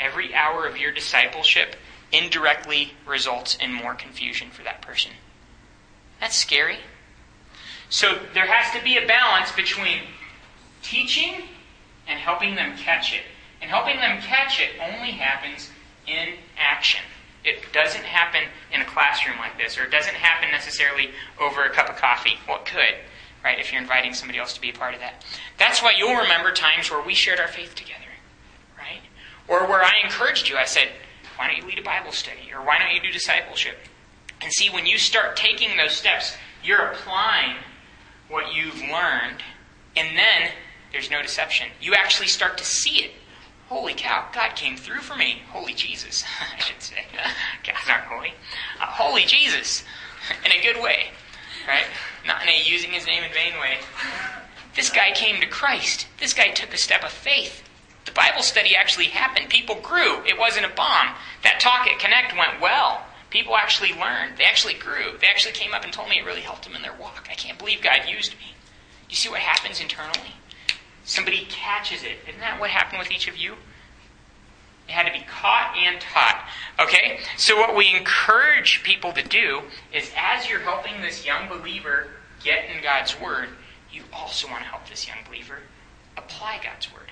[0.00, 1.76] Every hour of your discipleship
[2.10, 5.12] indirectly results in more confusion for that person.
[6.20, 6.78] That's scary.
[7.88, 10.00] So there has to be a balance between
[10.82, 11.42] teaching
[12.08, 13.22] and helping them catch it.
[13.60, 15.70] And helping them catch it only happens
[16.06, 17.00] in action.
[17.44, 21.70] It doesn't happen in a classroom like this, or it doesn't happen necessarily over a
[21.70, 22.34] cup of coffee.
[22.46, 22.96] Well, could,
[23.44, 25.24] right, if you're inviting somebody else to be a part of that.
[25.58, 28.04] That's why you'll remember times where we shared our faith together,
[28.76, 29.00] right?
[29.48, 30.56] Or where I encouraged you.
[30.56, 30.88] I said,
[31.36, 32.52] why don't you lead a Bible study?
[32.54, 33.76] Or why don't you do discipleship?
[34.40, 37.56] And see, when you start taking those steps, you're applying
[38.28, 39.42] what you've learned,
[39.96, 40.50] and then
[40.92, 41.68] there's no deception.
[41.80, 43.12] You actually start to see it
[43.68, 45.42] Holy cow, God came through for me.
[45.50, 46.24] Holy Jesus,
[46.56, 47.04] I should say.
[47.64, 48.32] Gods aren't holy.
[48.80, 49.82] Uh, holy Jesus,
[50.44, 51.08] in a good way,
[51.66, 51.84] right?
[52.24, 53.78] Not in a using his name in vain way.
[54.76, 56.06] This guy came to Christ.
[56.20, 57.62] This guy took a step of faith.
[58.04, 59.48] The Bible study actually happened.
[59.48, 60.24] People grew.
[60.24, 61.14] It wasn't a bomb.
[61.42, 63.04] That talk at Connect went well.
[63.36, 64.38] People actually learned.
[64.38, 65.18] They actually grew.
[65.20, 67.28] They actually came up and told me it really helped them in their walk.
[67.30, 68.54] I can't believe God used me.
[69.10, 70.32] You see what happens internally?
[71.04, 72.16] Somebody catches it.
[72.26, 73.52] Isn't that what happened with each of you?
[74.88, 76.48] It had to be caught and taught.
[76.80, 77.20] Okay?
[77.36, 82.06] So, what we encourage people to do is as you're helping this young believer
[82.42, 83.50] get in God's Word,
[83.92, 85.58] you also want to help this young believer
[86.16, 87.10] apply God's Word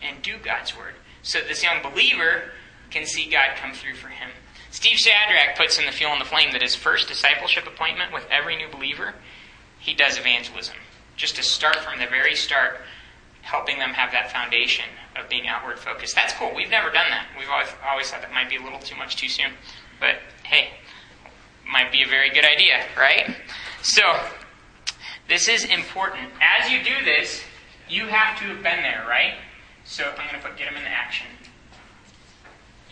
[0.00, 2.44] and do God's Word so this young believer
[2.90, 4.30] can see God come through for him.
[4.70, 8.26] Steve Shadrach puts in the Fuel and the Flame that his first discipleship appointment with
[8.30, 9.14] every new believer,
[9.78, 10.76] he does evangelism.
[11.16, 12.80] Just to start from the very start
[13.42, 14.84] helping them have that foundation
[15.16, 16.14] of being outward focused.
[16.14, 16.52] That's cool.
[16.54, 17.26] We've never done that.
[17.38, 19.52] We've always, always thought that might be a little too much too soon.
[20.00, 20.70] But hey,
[21.70, 23.34] might be a very good idea, right?
[23.82, 24.02] So,
[25.28, 26.28] this is important.
[26.40, 27.42] As you do this,
[27.88, 29.34] you have to have been there, right?
[29.84, 31.26] So I'm going to put get them into action.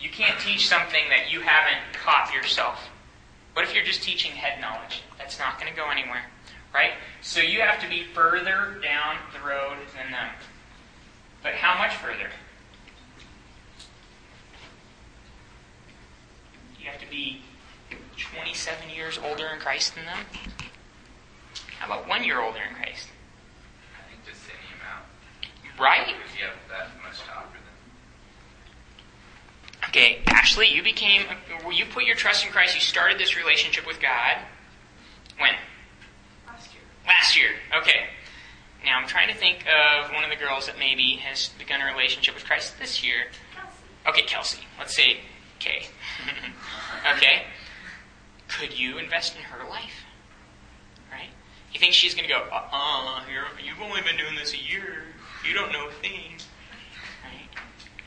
[0.05, 2.77] You can't teach something that you haven't caught yourself.
[3.53, 5.01] What if you're just teaching head knowledge?
[5.17, 6.21] That's not going to go anywhere
[6.75, 6.91] right?
[7.21, 10.29] So you have to be further down the road than them.
[11.41, 12.29] But how much further?
[16.77, 17.41] You have to be
[18.17, 20.19] 27 years older in Christ than them?
[21.79, 23.07] How about one year older in Christ?
[23.95, 25.05] I think just any amount.
[25.79, 26.07] Right?
[26.07, 27.54] Because you have that much them.
[29.95, 31.21] Okay, Ashley, you became,
[31.71, 34.35] you put your trust in Christ, you started this relationship with God.
[35.37, 35.53] When?
[36.45, 36.81] Last year.
[37.07, 38.07] Last year, okay.
[38.83, 41.85] Now I'm trying to think of one of the girls that maybe has begun a
[41.85, 43.27] relationship with Christ this year.
[43.55, 43.77] Kelsey.
[44.05, 44.59] Okay, Kelsey.
[44.77, 45.19] Let's say
[45.59, 45.85] Kay.
[47.15, 47.43] okay.
[48.49, 50.03] Could you invest in her life?
[51.09, 51.29] Right?
[51.71, 53.21] You think she's going to go, uh uh-uh, uh,
[53.63, 55.05] you have only been doing this a year.
[55.47, 56.41] You don't know a thing.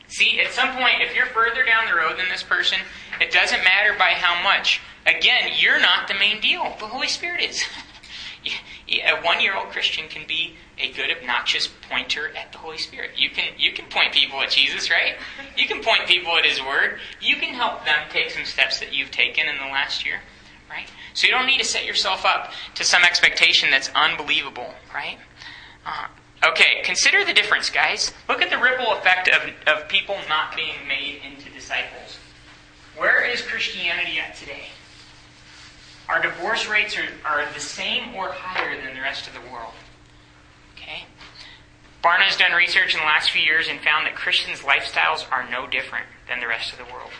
[0.09, 2.79] See, at some point, if you're further down the road than this person,
[3.21, 4.81] it doesn't matter by how much.
[5.05, 6.63] Again, you're not the main deal.
[6.79, 7.63] The Holy Spirit is.
[8.89, 13.11] a one-year-old Christian can be a good, obnoxious pointer at the Holy Spirit.
[13.17, 15.15] You can you can point people at Jesus, right?
[15.55, 16.99] You can point people at His Word.
[17.21, 20.21] You can help them take some steps that you've taken in the last year,
[20.69, 20.87] right?
[21.13, 25.17] So you don't need to set yourself up to some expectation that's unbelievable, right?
[25.85, 26.07] Uh,
[26.43, 28.13] okay, consider the difference, guys.
[28.27, 32.19] Look at the ripple effect of, of people not being made into disciples.
[32.97, 34.63] Where is Christianity at today?
[36.09, 39.73] Our divorce rates are, are the same or higher than the rest of the world.
[40.75, 41.05] Okay?
[42.03, 45.47] Barna has done research in the last few years and found that Christians' lifestyles are
[45.49, 47.11] no different than the rest of the world.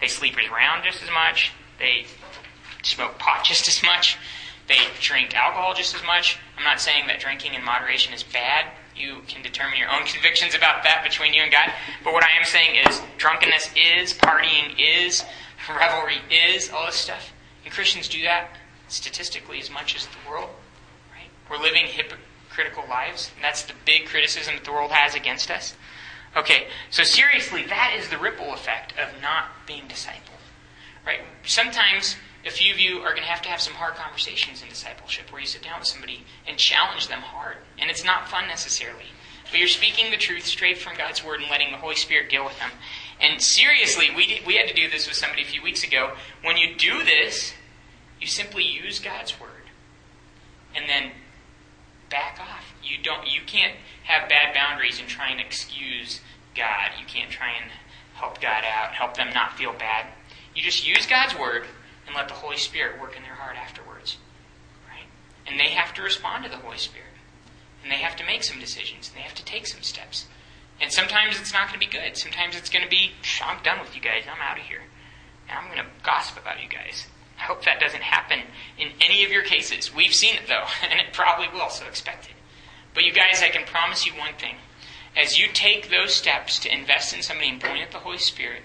[0.00, 2.06] They sleep around just as much, they
[2.82, 4.16] smoke pot just as much,
[4.68, 6.38] they drink alcohol just as much.
[6.56, 8.66] I'm not saying that drinking in moderation is bad.
[8.94, 11.72] You can determine your own convictions about that between you and God.
[12.04, 15.24] But what I am saying is drunkenness is, partying is,
[15.68, 17.32] revelry is, all this stuff.
[17.64, 18.50] And Christians do that
[18.88, 20.50] statistically as much as the world.
[21.12, 21.30] Right?
[21.50, 25.74] We're living hypocritical lives, and that's the big criticism that the world has against us.
[26.36, 30.40] Okay, so seriously, that is the ripple effect of not being discipled.
[31.06, 31.20] Right?
[31.44, 32.16] Sometimes
[32.48, 35.30] a few of you are going to have to have some hard conversations in discipleship
[35.30, 37.58] where you sit down with somebody and challenge them hard.
[37.78, 39.04] And it's not fun necessarily.
[39.50, 42.44] But you're speaking the truth straight from God's Word and letting the Holy Spirit deal
[42.44, 42.70] with them.
[43.20, 46.12] And seriously, we, did, we had to do this with somebody a few weeks ago.
[46.42, 47.54] When you do this,
[48.20, 49.50] you simply use God's Word.
[50.74, 51.12] And then
[52.10, 52.64] back off.
[52.82, 56.20] You don't you can't have bad boundaries and try and excuse
[56.54, 56.92] God.
[56.98, 57.70] You can't try and
[58.14, 60.06] help God out, help them not feel bad.
[60.54, 61.64] You just use God's word
[62.08, 64.16] and let the Holy Spirit work in their heart afterwards.
[64.88, 65.06] Right?
[65.46, 67.06] And they have to respond to the Holy Spirit.
[67.82, 69.08] And they have to make some decisions.
[69.08, 70.26] And they have to take some steps.
[70.80, 72.16] And sometimes it's not going to be good.
[72.16, 74.24] Sometimes it's going to be, I'm done with you guys.
[74.28, 74.82] I'm out of here.
[75.48, 77.06] And I'm going to gossip about you guys.
[77.38, 78.40] I hope that doesn't happen
[78.78, 79.94] in any of your cases.
[79.94, 82.34] We've seen it though, and it probably will, so expect it.
[82.94, 84.56] But you guys, I can promise you one thing.
[85.16, 88.62] As you take those steps to invest in somebody and point at the Holy Spirit,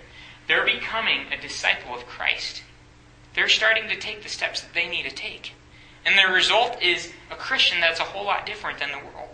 [0.48, 2.64] they're becoming a disciple of Christ.
[3.36, 5.54] They're starting to take the steps that they need to take.
[6.06, 9.30] And the result is a Christian that's a whole lot different than the world.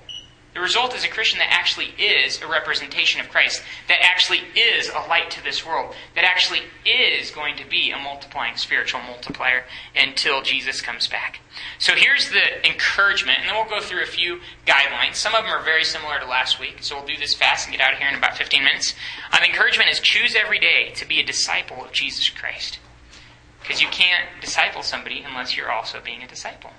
[0.53, 4.89] The result is a Christian that actually is a representation of Christ, that actually is
[4.89, 9.65] a light to this world, that actually is going to be a multiplying spiritual multiplier
[9.95, 11.39] until Jesus comes back.
[11.77, 15.15] So here's the encouragement, and then we'll go through a few guidelines.
[15.15, 17.77] Some of them are very similar to last week, so we'll do this fast and
[17.77, 18.95] get out of here in about 15 minutes.
[19.31, 22.79] The encouragement is choose every day to be a disciple of Jesus Christ.
[23.62, 26.72] Because you can't disciple somebody unless you're also being a disciple.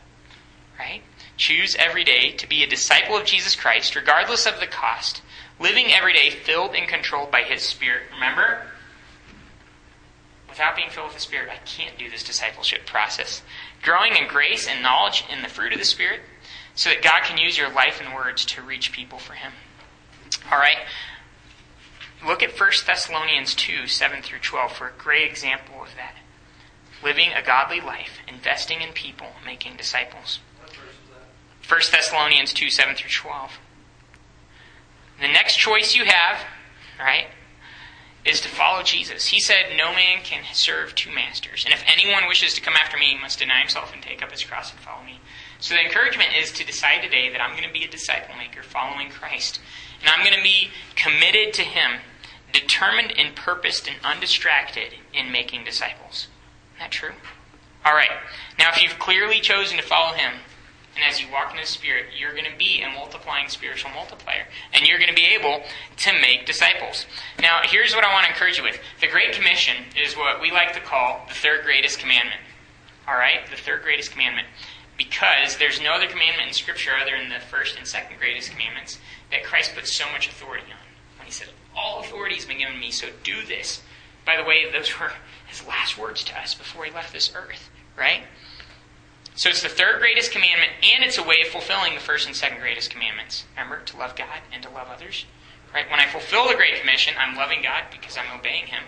[0.78, 1.02] Right?
[1.36, 5.22] Choose every day to be a disciple of Jesus Christ, regardless of the cost,
[5.58, 8.04] living every day filled and controlled by His Spirit.
[8.14, 8.66] Remember?
[10.48, 13.42] Without being filled with the Spirit, I can't do this discipleship process.
[13.82, 16.20] Growing in grace and knowledge in the fruit of the Spirit,
[16.74, 19.52] so that God can use your life and words to reach people for Him.
[20.50, 20.78] All right?
[22.26, 26.16] Look at 1 Thessalonians 2 7 through 12 for a great example of that.
[27.02, 30.40] Living a godly life, investing in people, making disciples.
[31.68, 33.58] 1 Thessalonians 2 7 through 12.
[35.20, 36.40] The next choice you have,
[36.98, 37.26] right,
[38.24, 39.26] is to follow Jesus.
[39.26, 41.64] He said, No man can serve two masters.
[41.64, 44.30] And if anyone wishes to come after me, he must deny himself and take up
[44.30, 45.20] his cross and follow me.
[45.60, 48.62] So the encouragement is to decide today that I'm going to be a disciple maker
[48.62, 49.60] following Christ.
[50.00, 52.00] And I'm going to be committed to Him,
[52.52, 56.28] determined and purposed and undistracted in making disciples.
[56.80, 57.12] That true?
[57.84, 58.10] All right.
[58.58, 60.32] Now, if you've clearly chosen to follow Him,
[60.96, 64.46] and as you walk in the Spirit, you're going to be a multiplying spiritual multiplier.
[64.72, 65.62] And you're going to be able
[65.98, 67.06] to make disciples.
[67.38, 68.80] Now, here's what I want to encourage you with.
[69.00, 72.40] The Great Commission is what we like to call the third greatest commandment.
[73.06, 73.40] All right?
[73.50, 74.48] The third greatest commandment.
[74.96, 78.98] Because there's no other commandment in Scripture other than the first and second greatest commandments
[79.30, 81.18] that Christ put so much authority on.
[81.18, 83.82] When he said, All authority has been given me, so do this.
[84.26, 85.12] By the way, those were
[85.50, 88.22] his last words to us before he left this earth, right?
[89.34, 92.36] So it's the third greatest commandment, and it's a way of fulfilling the first and
[92.36, 93.44] second greatest commandments.
[93.56, 95.26] Remember, to love God and to love others.
[95.72, 95.88] Right?
[95.88, 98.82] When I fulfill the Great Commission, I'm loving God because I'm obeying Him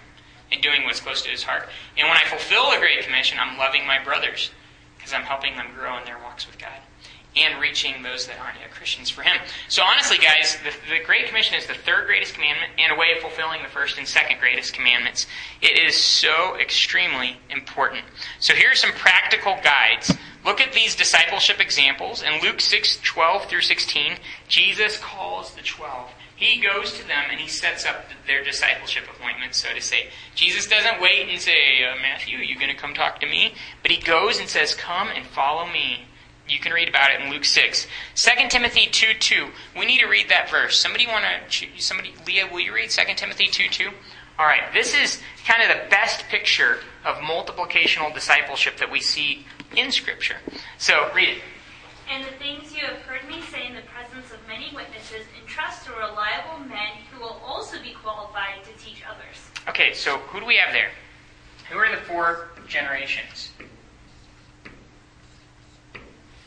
[0.51, 1.69] and doing what's close to His heart.
[1.97, 4.51] And when I fulfill the Great Commission, I'm loving my brothers
[4.97, 6.81] because I'm helping them grow in their walks with God.
[7.37, 9.37] And reaching those that aren't yet Christians for Him.
[9.69, 13.13] So honestly, guys, the, the Great Commission is the third greatest commandment and a way
[13.15, 15.27] of fulfilling the first and second greatest commandments.
[15.61, 18.05] It is so extremely important.
[18.41, 20.13] So here are some practical guides.
[20.45, 22.23] Look at these discipleship examples.
[22.23, 24.17] In Luke 6, 12 through 16,
[24.49, 26.11] Jesus calls the 12.
[26.35, 30.09] He goes to them and he sets up their discipleship appointments, so to say.
[30.35, 33.55] Jesus doesn't wait and say, uh, Matthew, are you going to come talk to me?
[33.81, 36.07] But he goes and says, Come and follow me.
[36.49, 37.87] You can read about it in Luke 6.
[38.15, 39.49] 2 Timothy 2 2.
[39.79, 40.79] We need to read that verse.
[40.79, 43.91] Somebody want to, somebody, Leah, will you read 2 Timothy 2 2?
[44.39, 49.47] All right, this is kind of the best picture of multiplicational discipleship that we see
[49.77, 50.37] in Scripture.
[50.79, 51.39] So, read it.
[52.11, 55.87] And the things you have heard me say in the presence of many witnesses, entrust
[55.87, 59.37] to reliable men who will also be qualified to teach others.
[59.69, 60.91] Okay, so who do we have there?
[61.71, 63.53] Who are the four generations?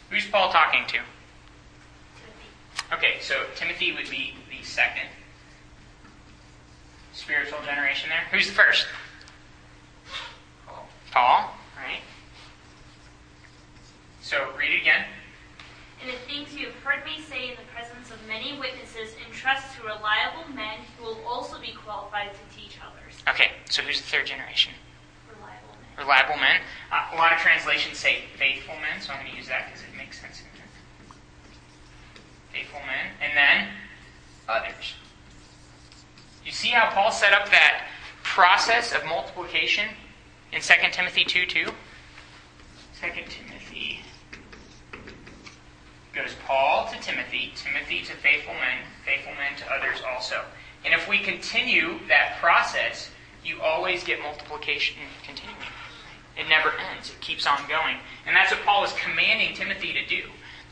[0.10, 0.99] Who's Paul talking to?
[2.93, 5.08] Okay, so Timothy would be the second
[7.14, 8.22] spiritual generation there.
[8.32, 8.86] Who's the first?
[10.68, 10.88] Paul.
[11.12, 12.01] Paul, right?
[14.22, 15.06] So read it again.
[16.01, 19.76] And the things you have heard me say in the presence of many witnesses, entrust
[19.78, 23.24] to reliable men who will also be qualified to teach others.
[23.28, 24.74] Okay, so who's the third generation?
[25.30, 26.06] Reliable men.
[26.06, 26.62] Reliable men.
[26.91, 29.82] Uh, a lot of translations say faithful men, so I'm going to use that because
[29.82, 29.84] it makes sense.
[32.56, 33.12] Faithful men.
[33.22, 33.68] And then
[34.47, 34.95] others.
[36.45, 37.88] You see how Paul set up that
[38.24, 39.89] process of multiplication
[40.53, 41.66] in 2 Timothy 2 2?
[41.66, 41.72] 2
[43.28, 43.99] Timothy
[46.16, 50.45] goes Paul to Timothy, Timothy to faithful men, faithful men to others also.
[50.86, 53.10] And if we continue that process,
[53.43, 54.95] you always get multiplication
[55.26, 55.58] continuing.
[56.38, 57.10] It never ends.
[57.10, 57.97] It keeps on going.
[58.26, 60.24] And that's what Paul is commanding Timothy to do.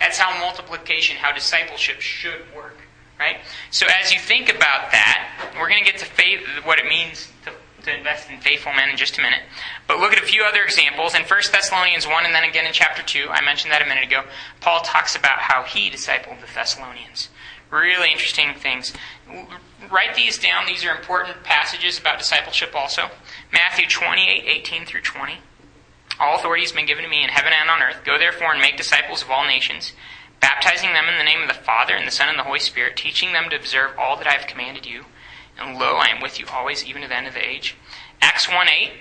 [0.03, 2.75] That's how multiplication, how discipleship should work.
[3.17, 3.37] Right?
[3.71, 7.31] So as you think about that, we're going to get to faith, what it means
[7.45, 7.51] to,
[7.83, 9.39] to invest in faithful men in just a minute.
[9.87, 11.15] But look at a few other examples.
[11.15, 14.03] In 1 Thessalonians 1 and then again in chapter 2, I mentioned that a minute
[14.03, 14.23] ago,
[14.59, 17.29] Paul talks about how he discipled the Thessalonians.
[17.71, 18.91] Really interesting things.
[19.89, 20.65] Write these down.
[20.65, 23.03] These are important passages about discipleship also.
[23.53, 25.37] Matthew 28, 18 through 20.
[26.19, 28.03] All authority has been given to me in heaven and on earth.
[28.05, 29.93] Go therefore and make disciples of all nations
[30.43, 32.97] baptizing them in the name of the Father and the Son and the Holy Spirit,
[32.97, 35.05] teaching them to observe all that I have commanded you.
[35.57, 37.77] And lo, I am with you always, even to the end of the age.
[38.21, 38.91] Acts 1 8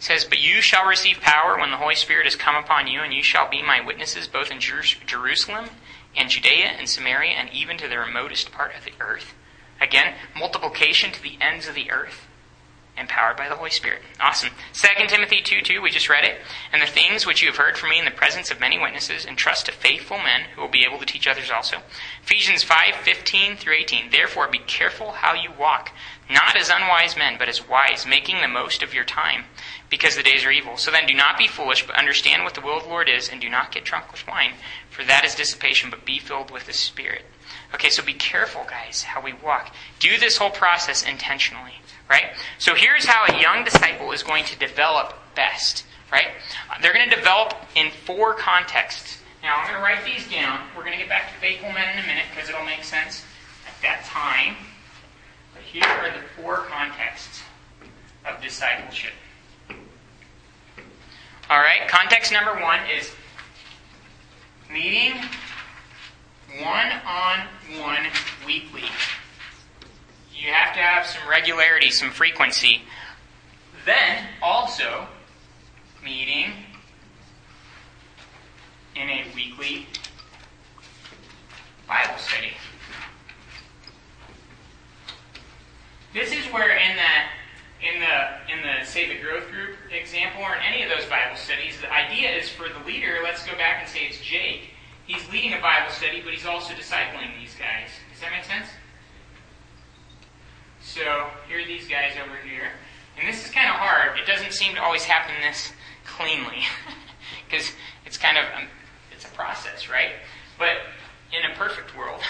[0.00, 3.14] says, But you shall receive power when the Holy Spirit has come upon you, and
[3.14, 5.66] you shall be my witnesses both in Jer- Jerusalem
[6.16, 9.34] and Judea and Samaria and even to the remotest part of the earth.
[9.80, 12.26] Again, multiplication to the ends of the earth
[12.96, 14.02] empowered by the Holy Spirit.
[14.20, 14.50] Awesome.
[14.74, 16.38] 2 Timothy 2 2, we just read it.
[16.72, 19.24] And the things which you have heard from me in the presence of many witnesses,
[19.24, 21.78] entrust to faithful men who will be able to teach others also.
[22.22, 24.10] Ephesians 5 15 through 18.
[24.10, 25.92] Therefore, be careful how you walk,
[26.30, 29.44] not as unwise men, but as wise, making the most of your time,
[29.88, 30.76] because the days are evil.
[30.76, 33.28] So then, do not be foolish, but understand what the will of the Lord is,
[33.28, 34.52] and do not get drunk with wine,
[34.90, 37.24] for that is dissipation, but be filled with the Spirit.
[37.74, 39.74] Okay, so be careful, guys, how we walk.
[39.98, 41.81] Do this whole process intentionally
[42.12, 42.26] right?
[42.58, 46.26] So here's how a young disciple is going to develop best, right?
[46.70, 49.18] Uh, they're going to develop in four contexts.
[49.42, 50.60] Now, I'm going to write these down.
[50.76, 53.24] We're going to get back to faithful men in a minute because it'll make sense
[53.66, 54.56] at that time.
[55.54, 57.42] But here are the four contexts
[58.26, 59.14] of discipleship.
[61.48, 63.10] All right, context number one is
[64.70, 65.14] meeting
[66.60, 67.40] one on
[67.80, 68.06] one
[68.46, 68.84] weekly
[70.42, 72.82] you have to have some regularity, some frequency.
[73.86, 75.06] Then, also,
[76.04, 76.52] meeting
[78.96, 79.86] in a weekly
[81.86, 82.52] Bible study.
[86.12, 87.30] This is where in that
[87.80, 91.36] in the in the Save It Growth group example or in any of those Bible
[91.36, 94.70] studies, the idea is for the leader, let's go back and say it's Jake.
[95.06, 97.90] He's leading a Bible study, but he's also discipling these guys.
[98.10, 98.68] Does that make sense?
[100.92, 101.00] So
[101.48, 102.68] here are these guys over here.
[103.16, 104.18] And this is kind of hard.
[104.18, 105.72] It doesn't seem to always happen this
[106.04, 106.64] cleanly.
[107.48, 107.70] Because
[108.06, 108.64] it's kind of, um,
[109.12, 110.20] it's a process, right?
[110.58, 110.88] But
[111.32, 112.20] in a perfect world,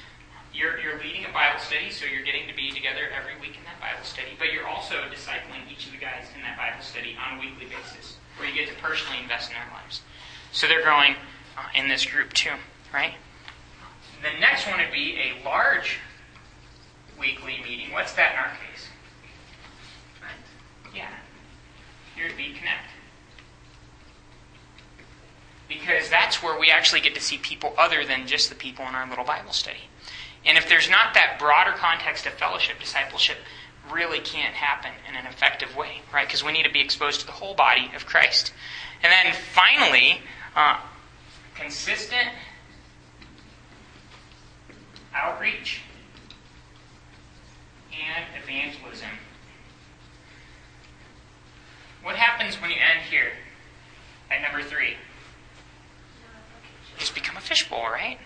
[0.54, 3.64] you're, you're leading a Bible study, so you're getting to be together every week in
[3.66, 4.38] that Bible study.
[4.38, 7.66] But you're also discipling each of the guys in that Bible study on a weekly
[7.66, 10.02] basis, where you get to personally invest in their lives.
[10.52, 11.14] So they're growing
[11.58, 12.54] uh, in this group too,
[12.94, 13.14] right?
[14.22, 15.98] The next one would be a large
[17.18, 17.92] weekly meeting.
[17.92, 18.88] What's that in our case?
[20.94, 21.08] Yeah.
[22.14, 22.84] Here would be Connect.
[25.68, 28.86] Because that's that's where we actually get to see people other than just the people
[28.86, 29.88] in our little Bible study.
[30.44, 33.38] And if there's not that broader context of fellowship, discipleship
[33.90, 36.26] really can't happen in an effective way, right?
[36.26, 38.52] Because we need to be exposed to the whole body of Christ.
[39.02, 40.20] And then finally,
[40.54, 40.78] uh,
[41.54, 42.28] consistent
[45.14, 45.80] outreach
[47.98, 49.08] and evangelism.
[52.02, 53.32] What happens when you end here
[54.30, 54.94] at number three?
[56.98, 58.18] Just become a fishbowl, right?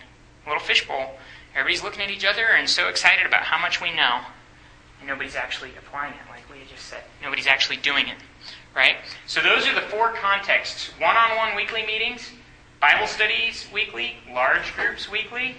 [0.45, 1.17] A little fishbowl.
[1.53, 4.21] Everybody's looking at each other and so excited about how much we know,
[4.99, 7.03] and nobody's actually applying it, like we just said.
[7.21, 8.17] Nobody's actually doing it,
[8.75, 8.95] right?
[9.27, 12.31] So those are the four contexts one on one weekly meetings,
[12.81, 15.55] Bible studies weekly, large groups weekly,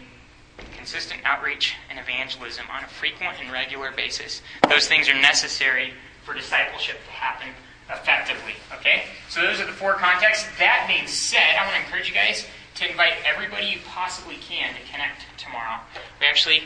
[0.85, 4.43] consistent outreach and evangelism on a frequent and regular basis.
[4.68, 7.49] Those things are necessary for discipleship to happen
[7.89, 8.53] effectively.
[8.76, 9.05] Okay?
[9.30, 10.47] So those are the four contexts.
[10.59, 14.74] That being said, I want to encourage you guys to invite everybody you possibly can
[14.74, 15.80] to connect tomorrow.
[16.20, 16.64] We actually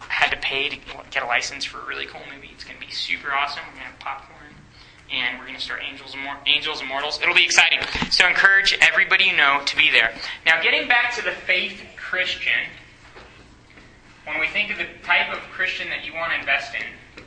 [0.00, 0.76] had to pay to
[1.10, 2.50] get a license for a really cool movie.
[2.52, 3.62] It's going to be super awesome.
[3.64, 4.36] We're going to have popcorn.
[5.10, 7.18] And we're going to start Angels and Angels Immortals.
[7.22, 7.78] It'll be exciting.
[8.10, 10.12] So encourage everybody you know to be there.
[10.44, 12.68] Now, getting back to the faith Christian,
[14.26, 17.24] when we think of the type of Christian that you want to invest in,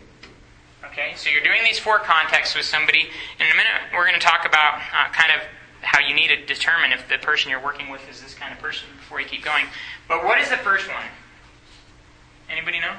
[0.85, 3.07] okay, so you're doing these four contexts with somebody.
[3.39, 5.41] In a minute, we're going to talk about uh, kind of
[5.81, 8.59] how you need to determine if the person you're working with is this kind of
[8.59, 9.65] person before you keep going.
[10.07, 11.07] But what is the first one?
[12.49, 12.93] Anybody know?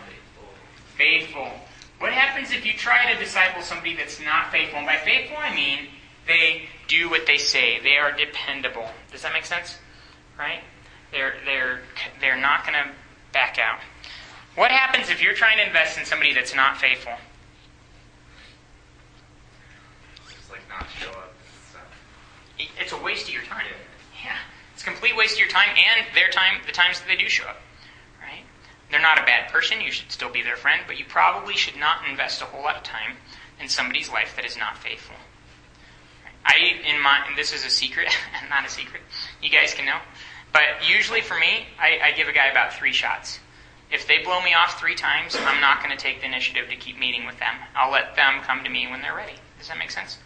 [0.97, 1.47] Faithful.
[1.47, 1.67] faithful.
[1.99, 4.79] What happens if you try to disciple somebody that's not faithful?
[4.79, 5.89] And by faithful, I mean
[6.27, 7.79] they do what they say.
[7.81, 8.89] They are dependable.
[9.13, 9.77] Does that make sense?
[10.39, 10.61] Right?
[11.13, 11.81] They're they're
[12.21, 12.91] they're not going to
[13.33, 13.79] back out.
[14.57, 17.13] What happens if you're trying to invest in somebody that's not faithful?
[20.29, 21.33] Just like not show up.
[22.79, 23.65] It's a waste of your time.
[24.23, 24.37] Yeah.
[24.75, 27.29] It's a complete waste of your time and their time, the times that they do
[27.29, 27.61] show up.
[28.21, 28.45] Right?
[28.91, 29.81] They're not a bad person.
[29.81, 32.77] You should still be their friend, but you probably should not invest a whole lot
[32.77, 33.17] of time
[33.61, 35.17] in somebody's life that is not faithful.
[36.45, 36.57] I,
[36.89, 38.09] in my, this is a secret,
[38.41, 39.03] and not a secret.
[39.43, 39.99] You guys can know.
[40.53, 43.39] But usually for me, I, I give a guy about three shots.
[43.93, 46.77] If they blow me off three times, I'm not going to take the initiative to
[46.77, 47.55] keep meeting with them.
[47.75, 49.35] I'll let them come to me when they're ready.
[49.59, 50.19] Does that make sense?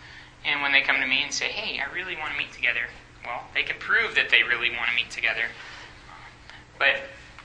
[0.44, 2.88] And when they come to me and say, hey, I really want to meet together,
[3.24, 5.44] well, they can prove that they really want to meet together.
[6.78, 6.96] But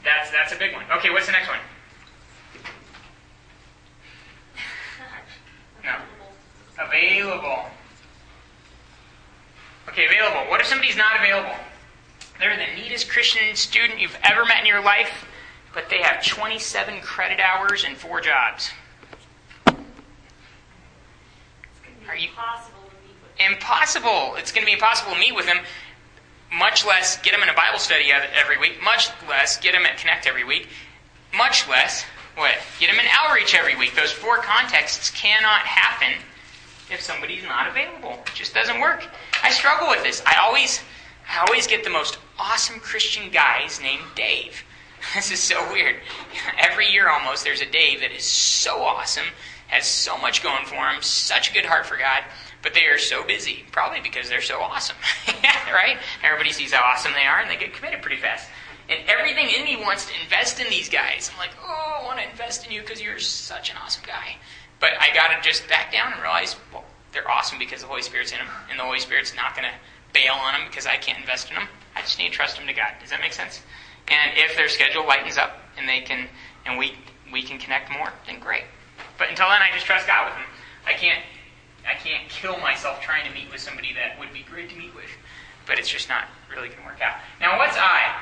[0.04, 0.84] that's, that's a big one.
[0.98, 1.60] Okay, what's the next one?
[5.82, 5.96] No.
[6.78, 7.64] Available.
[9.88, 10.50] Okay, available.
[10.50, 11.56] What if somebody's not available?
[12.40, 15.26] They're the neatest Christian student you've ever met in your life,
[15.74, 18.72] but they have 27 credit hours and four jobs.
[22.08, 24.36] Are you impossible to meet with Impossible.
[24.38, 25.60] It's going to be impossible to meet with them.
[26.52, 28.82] Much less get them in a Bible study every week.
[28.84, 30.70] Much less get them at Connect every week.
[31.36, 32.56] Much less what?
[32.80, 33.96] Get them in outreach every week.
[33.96, 36.14] Those four contexts cannot happen
[36.90, 38.14] if somebody's not available.
[38.14, 39.06] It just doesn't work.
[39.44, 40.24] I struggle with this.
[40.26, 40.80] I always
[41.30, 44.64] I always get the most awesome Christian guys named Dave.
[45.16, 45.96] This is so weird.
[46.58, 49.28] Every year almost, there's a Dave that is so awesome,
[49.68, 52.24] has so much going for him, such a good heart for God,
[52.62, 54.98] but they are so busy, probably because they're so awesome.
[55.74, 55.98] right?
[56.22, 58.50] Everybody sees how awesome they are and they get committed pretty fast.
[58.90, 61.32] And everything in me wants to invest in these guys.
[61.32, 64.36] I'm like, oh, I want to invest in you because you're such an awesome guy.
[64.82, 66.84] But I got to just back down and realize, well,
[67.14, 69.76] they're awesome because the Holy Spirit's in them, and the Holy Spirit's not going to
[70.14, 71.68] bail on them because I can't invest in them.
[71.96, 72.94] I just need to trust them to God.
[73.00, 73.62] Does that make sense?
[74.08, 76.28] And if their schedule lightens up and they can
[76.66, 76.94] and we
[77.32, 78.64] we can connect more, then great.
[79.18, 80.46] But until then, I just trust God with them.
[80.88, 81.22] I can't
[81.88, 84.94] I can't kill myself trying to meet with somebody that would be great to meet
[84.96, 85.10] with,
[85.66, 87.18] but it's just not really going to work out.
[87.40, 88.14] Now, what's I?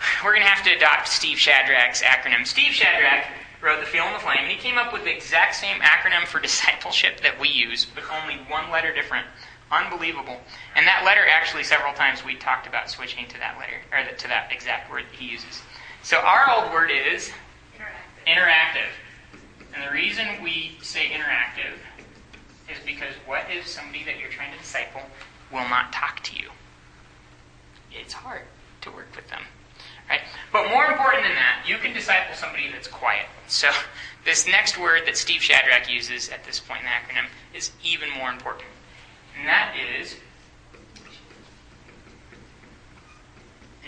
[0.24, 2.46] We're going to have to adopt Steve Shadrach's acronym.
[2.46, 3.26] Steve Shadrach
[3.62, 6.26] wrote The Fuel and the Flame, and he came up with the exact same acronym
[6.26, 9.26] for discipleship that we use, but only one letter different.
[9.70, 10.38] Unbelievable.
[10.76, 14.28] And that letter, actually, several times we talked about switching to that letter, or to
[14.28, 15.62] that exact word that he uses.
[16.02, 17.30] So our old word is
[18.26, 18.36] interactive.
[18.36, 18.90] interactive.
[19.74, 21.74] And the reason we say interactive
[22.70, 25.02] is because what if somebody that you're trying to disciple
[25.52, 26.48] will not talk to you?
[27.90, 28.42] It's hard
[28.82, 29.42] to work with them.
[30.08, 30.20] Right?
[30.52, 33.26] But more important than that, you can disciple somebody that's quiet.
[33.48, 33.68] So
[34.24, 38.10] this next word that Steve Shadrach uses at this point in the acronym is even
[38.16, 38.68] more important
[39.38, 40.16] and that is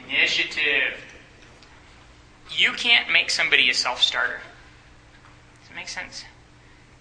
[0.06, 0.94] initiative.
[2.56, 4.40] You can't make somebody a self starter.
[5.60, 6.24] Does that make sense?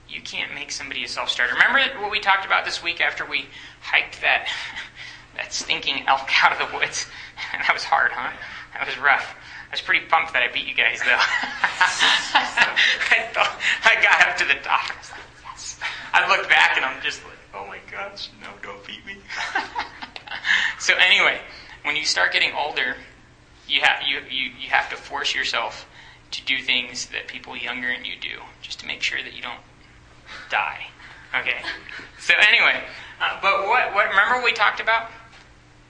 [0.10, 1.54] You can't make somebody a self starter.
[1.54, 3.46] Remember what we talked about this week after we
[3.82, 4.48] hiked that
[5.36, 7.08] that stinking elk out of the woods.
[7.54, 8.36] that was hard, huh?
[8.74, 9.36] That was rough.
[9.68, 11.12] I was pretty pumped that I beat you guys, though.
[11.20, 11.20] I,
[13.36, 14.88] thought, I got up to the top.
[14.88, 15.78] I was like, yes.
[16.14, 19.16] I looked back and I'm just like, oh my gosh, no, don't beat me.
[20.80, 21.40] so anyway,
[21.84, 22.96] when you start getting older,
[23.68, 25.88] you have you, you, you have to force yourself
[26.32, 29.42] to do things that people younger than you do, just to make sure that you
[29.42, 29.60] don't
[30.50, 30.88] die.
[31.38, 31.62] Okay.
[32.20, 32.84] So anyway,
[33.22, 35.10] uh, but what what remember what we talked about?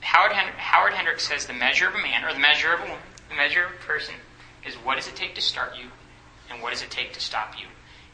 [0.01, 2.83] Howard Hen- Howard Hendricks says the measure of a man or the measure of a
[2.83, 2.99] woman,
[3.29, 4.15] the measure of a person
[4.65, 5.89] is what does it take to start you,
[6.49, 7.67] and what does it take to stop you.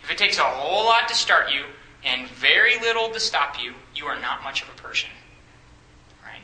[0.04, 1.64] If it takes a whole lot to start you
[2.06, 5.10] and very little to stop you, you are not much of a person.
[6.24, 6.42] Right?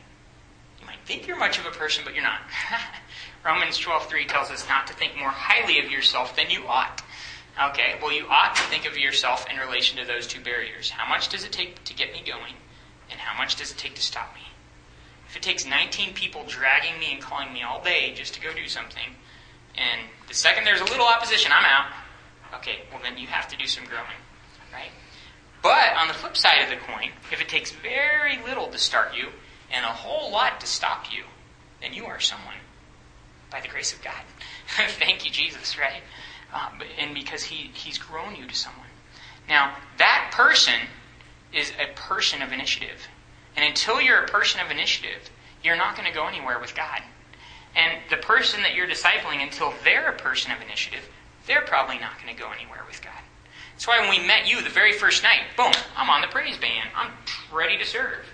[0.80, 2.40] You might think you're much of a person, but you're not.
[3.44, 7.02] Romans 12:3 tells us not to think more highly of yourself than you ought.
[7.60, 10.90] Okay, well, you ought to think of yourself in relation to those two barriers.
[10.90, 12.54] How much does it take to get me going,
[13.10, 14.42] and how much does it take to stop me?
[15.28, 18.52] If it takes 19 people dragging me and calling me all day just to go
[18.52, 19.14] do something,
[19.76, 21.92] and the second there's a little opposition, I'm out.
[22.56, 24.18] Okay, well, then you have to do some growing?
[25.62, 29.14] But on the flip side of the coin, if it takes very little to start
[29.14, 29.28] you
[29.70, 31.24] and a whole lot to stop you,
[31.80, 32.56] then you are someone
[33.50, 34.22] by the grace of God.
[34.88, 36.02] Thank you, Jesus, right?
[36.52, 38.86] Um, and because he, He's grown you to someone.
[39.48, 40.80] Now, that person
[41.52, 43.08] is a person of initiative.
[43.56, 45.30] And until you're a person of initiative,
[45.62, 47.02] you're not going to go anywhere with God.
[47.74, 51.08] And the person that you're discipling, until they're a person of initiative,
[51.46, 53.19] they're probably not going to go anywhere with God.
[53.80, 56.58] That's why when we met you the very first night, boom, I'm on the praise
[56.58, 56.90] band.
[56.94, 57.12] I'm
[57.50, 58.26] ready to serve.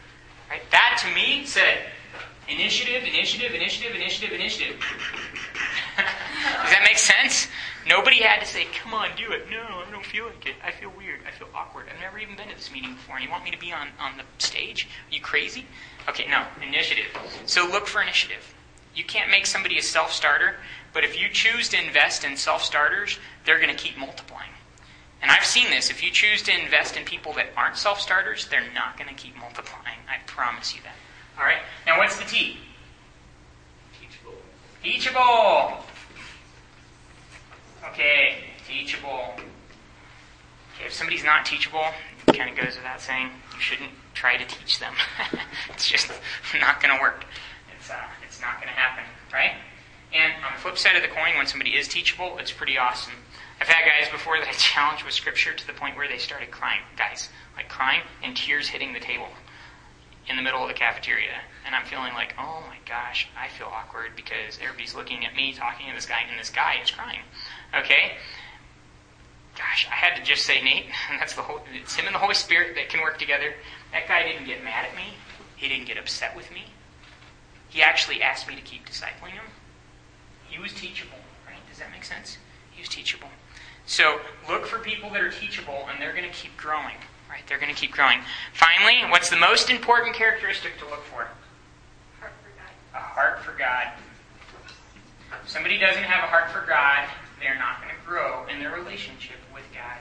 [0.50, 0.60] Right?
[0.72, 1.86] That to me said,
[2.48, 4.74] Initiative, initiative, initiative, initiative, initiative.
[5.96, 7.46] Does that make sense?
[7.86, 9.48] Nobody had to say, come on, do it.
[9.48, 10.56] No, I don't feel like it.
[10.64, 11.20] I feel weird.
[11.28, 11.86] I feel awkward.
[11.94, 13.90] I've never even been to this meeting before, and you want me to be on,
[14.00, 14.88] on the stage?
[15.08, 15.64] Are you crazy?
[16.08, 17.06] Okay, no, initiative.
[17.46, 18.52] So look for initiative.
[18.96, 20.56] You can't make somebody a self starter,
[20.92, 24.50] but if you choose to invest in self starters, they're going to keep multiplying.
[25.22, 25.90] And I've seen this.
[25.90, 29.14] If you choose to invest in people that aren't self starters, they're not going to
[29.14, 29.98] keep multiplying.
[30.08, 30.94] I promise you that.
[31.38, 31.62] All right?
[31.86, 32.58] Now, what's the T?
[34.00, 34.34] Teachable.
[34.82, 35.84] Teachable.
[37.90, 38.36] Okay,
[38.68, 39.34] teachable.
[40.76, 41.86] Okay, if somebody's not teachable,
[42.26, 44.94] it kind of goes without saying, you shouldn't try to teach them.
[45.70, 46.10] it's just
[46.60, 47.24] not going to work.
[47.78, 47.94] It's, uh,
[48.26, 49.52] it's not going to happen, right?
[50.12, 53.12] And on the flip side of the coin, when somebody is teachable, it's pretty awesome.
[53.60, 56.50] I've had guys before that I challenged with scripture to the point where they started
[56.50, 56.80] crying.
[56.96, 59.28] Guys, like crying and tears hitting the table
[60.28, 61.40] in the middle of the cafeteria.
[61.64, 65.52] And I'm feeling like, oh my gosh, I feel awkward because everybody's looking at me
[65.52, 67.20] talking to this guy, and this guy is crying.
[67.78, 68.12] Okay?
[69.56, 70.86] Gosh, I had to just say, Nate,
[71.18, 73.54] that's the whole, it's him and the Holy Spirit that can work together.
[73.92, 75.14] That guy didn't get mad at me.
[75.56, 76.64] He didn't get upset with me.
[77.68, 79.44] He actually asked me to keep discipling him.
[80.48, 81.58] He was teachable, right?
[81.68, 82.38] Does that make sense?
[82.70, 83.28] He was teachable.
[83.86, 86.96] So look for people that are teachable, and they're going to keep growing,
[87.30, 87.42] right?
[87.48, 88.20] They're going to keep growing.
[88.52, 91.28] Finally, what's the most important characteristic to look for?
[92.20, 92.70] Heart for God.
[92.94, 93.86] A heart for God.
[95.42, 97.08] If somebody doesn't have a heart for God,
[97.40, 99.98] they're not going to grow in their relationship with God.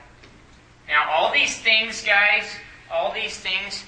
[0.88, 2.44] Now, all these things, guys,
[2.90, 3.84] all these things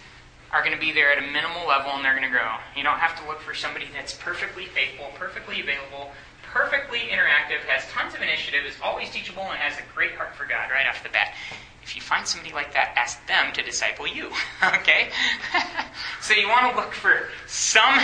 [0.51, 2.57] are going to be there at a minimal level and they're going to grow.
[2.77, 6.11] You don't have to look for somebody that's perfectly faithful, perfectly available,
[6.53, 10.45] perfectly interactive, has tons of initiative, is always teachable, and has a great heart for
[10.45, 11.35] God right off the bat.
[11.83, 14.31] If you find somebody like that, ask them to disciple you.
[14.63, 15.09] okay?
[16.21, 17.99] so you want to look for some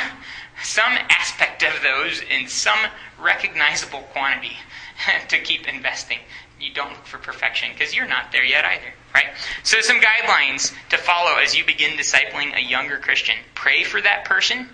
[0.63, 2.79] some aspect of those in some
[3.21, 4.57] recognizable quantity
[5.29, 6.19] to keep investing.
[6.61, 9.35] You don't look for perfection because you're not there yet either, right?
[9.65, 13.37] So some guidelines to follow as you begin discipling a younger Christian.
[13.55, 14.69] Pray for that person.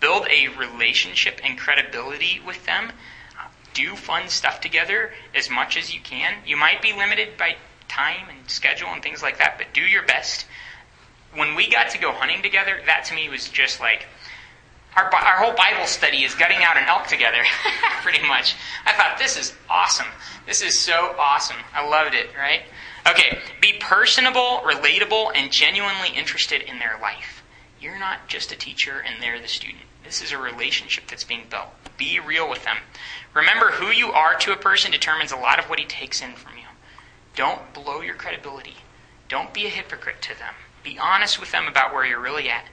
[0.00, 2.90] Build a relationship and credibility with them.
[3.76, 6.32] Do fun stuff together as much as you can.
[6.46, 7.56] You might be limited by
[7.88, 10.46] time and schedule and things like that, but do your best.
[11.34, 14.06] When we got to go hunting together, that to me was just like
[14.96, 17.42] our, our whole Bible study is gutting out an elk together,
[18.02, 18.54] pretty much.
[18.86, 20.06] I thought, this is awesome.
[20.46, 21.58] This is so awesome.
[21.74, 22.62] I loved it, right?
[23.06, 27.42] Okay, be personable, relatable, and genuinely interested in their life.
[27.78, 29.84] You're not just a teacher and they're the student.
[30.06, 31.68] This is a relationship that's being built.
[31.96, 32.76] Be real with them.
[33.34, 36.32] Remember, who you are to a person determines a lot of what he takes in
[36.34, 36.66] from you.
[37.34, 38.76] Don't blow your credibility.
[39.28, 40.54] Don't be a hypocrite to them.
[40.84, 42.66] Be honest with them about where you're really at.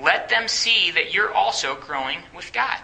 [0.00, 2.78] Let them see that you're also growing with God.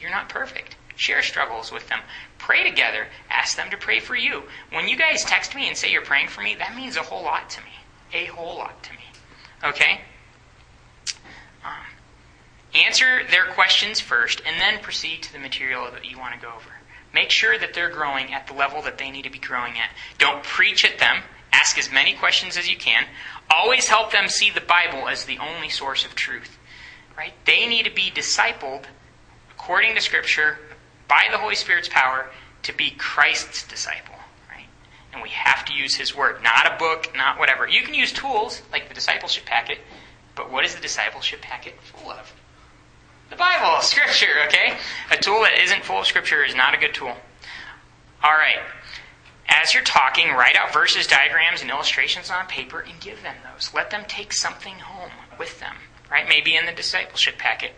[0.00, 0.76] You're not perfect.
[0.96, 2.00] Share struggles with them.
[2.38, 3.06] Pray together.
[3.30, 4.42] Ask them to pray for you.
[4.72, 7.22] When you guys text me and say you're praying for me, that means a whole
[7.22, 7.70] lot to me.
[8.12, 9.04] A whole lot to me.
[9.64, 10.00] Okay?
[12.74, 16.48] Answer their questions first and then proceed to the material that you want to go
[16.48, 16.70] over.
[17.14, 19.90] Make sure that they're growing at the level that they need to be growing at.
[20.18, 21.22] Don't preach at them.
[21.52, 23.06] Ask as many questions as you can.
[23.50, 26.58] Always help them see the Bible as the only source of truth.
[27.16, 27.32] Right?
[27.46, 28.84] They need to be discipled
[29.50, 30.58] according to Scripture
[31.08, 32.30] by the Holy Spirit's power
[32.64, 34.14] to be Christ's disciple.
[34.50, 34.66] Right?
[35.14, 37.66] And we have to use His Word, not a book, not whatever.
[37.66, 39.78] You can use tools like the discipleship packet,
[40.36, 42.32] but what is the discipleship packet full of?
[43.30, 44.78] The Bible, Scripture, okay?
[45.10, 47.14] A tool that isn't full of Scripture is not a good tool.
[48.22, 48.58] All right.
[49.48, 53.72] As you're talking, write out verses, diagrams, and illustrations on paper and give them those.
[53.74, 55.74] Let them take something home with them,
[56.10, 56.28] right?
[56.28, 57.72] Maybe in the discipleship packet.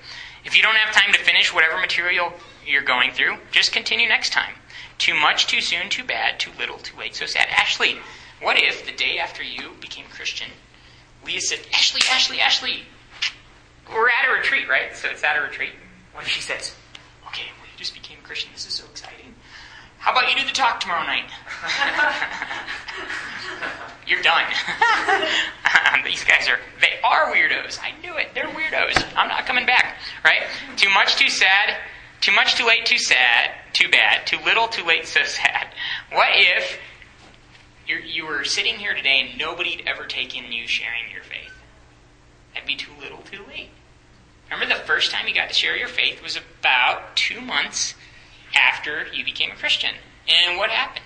[0.44, 2.32] If you don't have time to finish whatever material
[2.66, 4.54] you're going through, just continue next time.
[4.98, 7.48] Too much, too soon, too bad, too little, too late, so sad.
[7.50, 7.98] Ashley,
[8.40, 10.48] what if the day after you became Christian,
[11.24, 12.82] Leah said, Ashley, Ashley, Ashley,
[13.92, 14.94] we're at a retreat, right?
[14.96, 15.72] So it's at a retreat.
[16.12, 16.74] What if she says,
[17.28, 18.50] okay, we just became Christian.
[18.52, 19.34] This is so exciting.
[19.98, 21.30] How about you do the talk tomorrow night?
[24.06, 24.44] You're done.
[25.92, 27.78] Um, these guys are, they are weirdos.
[27.80, 28.28] I knew it.
[28.34, 29.04] They're weirdos.
[29.16, 30.42] I'm not coming back, right?
[30.76, 31.76] Too much, too sad.
[32.20, 33.50] Too much, too late, too sad.
[33.72, 34.26] Too bad.
[34.26, 35.68] Too little, too late, so sad.
[36.12, 36.78] What if
[37.86, 41.52] you were sitting here today and nobody'd ever taken you sharing your faith?
[42.54, 43.70] That'd be too little, too late.
[44.50, 47.94] Remember the first time you got to share your faith was about two months
[48.54, 49.94] after you became a Christian.
[50.28, 51.04] And what happened?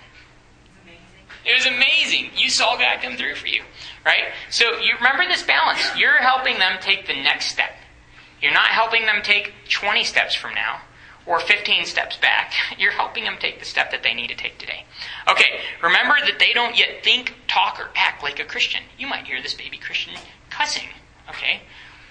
[1.45, 2.31] It was amazing.
[2.35, 3.61] You saw God come through for you,
[4.03, 4.23] right?
[4.49, 5.79] So you remember this balance.
[5.95, 7.71] You're helping them take the next step.
[8.41, 10.81] You're not helping them take 20 steps from now
[11.25, 12.53] or 15 steps back.
[12.77, 14.85] You're helping them take the step that they need to take today.
[15.29, 18.81] Okay, remember that they don't yet think, talk, or act like a Christian.
[18.97, 20.13] You might hear this baby Christian
[20.49, 20.89] cussing,
[21.29, 21.61] okay?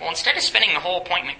[0.04, 1.38] Well, instead of spending the whole appointment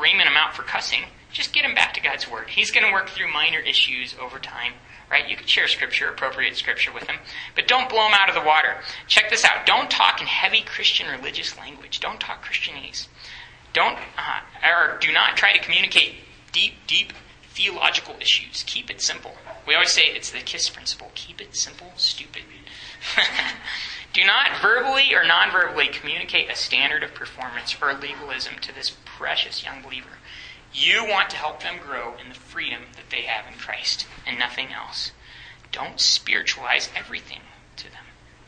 [0.00, 1.00] reaming them out for cussing,
[1.30, 2.48] just get them back to God's Word.
[2.48, 4.72] He's going to work through minor issues over time,
[5.10, 5.28] right?
[5.28, 7.16] You can share Scripture, appropriate Scripture with them,
[7.54, 8.76] but don't blow them out of the water.
[9.06, 9.66] Check this out.
[9.66, 12.00] Don't talk in heavy Christian religious language.
[12.00, 13.06] Don't talk Christianese.
[13.74, 16.14] Don't, uh, or do not try to communicate
[16.52, 17.12] deep, deep
[17.50, 18.64] theological issues.
[18.66, 19.34] Keep it simple.
[19.68, 21.10] We always say it's the KISS principle.
[21.14, 22.44] Keep it simple, stupid.
[24.16, 28.96] Do not verbally or non verbally communicate a standard of performance or legalism to this
[29.04, 30.16] precious young believer.
[30.72, 34.38] You want to help them grow in the freedom that they have in Christ and
[34.38, 35.12] nothing else.
[35.70, 37.40] Don't spiritualize everything
[37.76, 38.04] to them.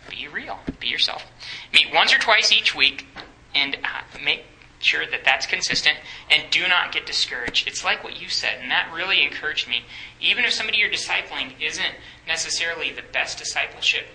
[0.08, 0.60] Be real.
[0.80, 1.26] Be yourself.
[1.70, 3.06] Meet once or twice each week
[3.54, 4.46] and uh, make
[4.78, 5.98] sure that that's consistent
[6.30, 7.68] and do not get discouraged.
[7.68, 9.82] It's like what you said, and that really encouraged me.
[10.18, 11.94] Even if somebody you're discipling isn't
[12.26, 14.06] necessarily the best discipleship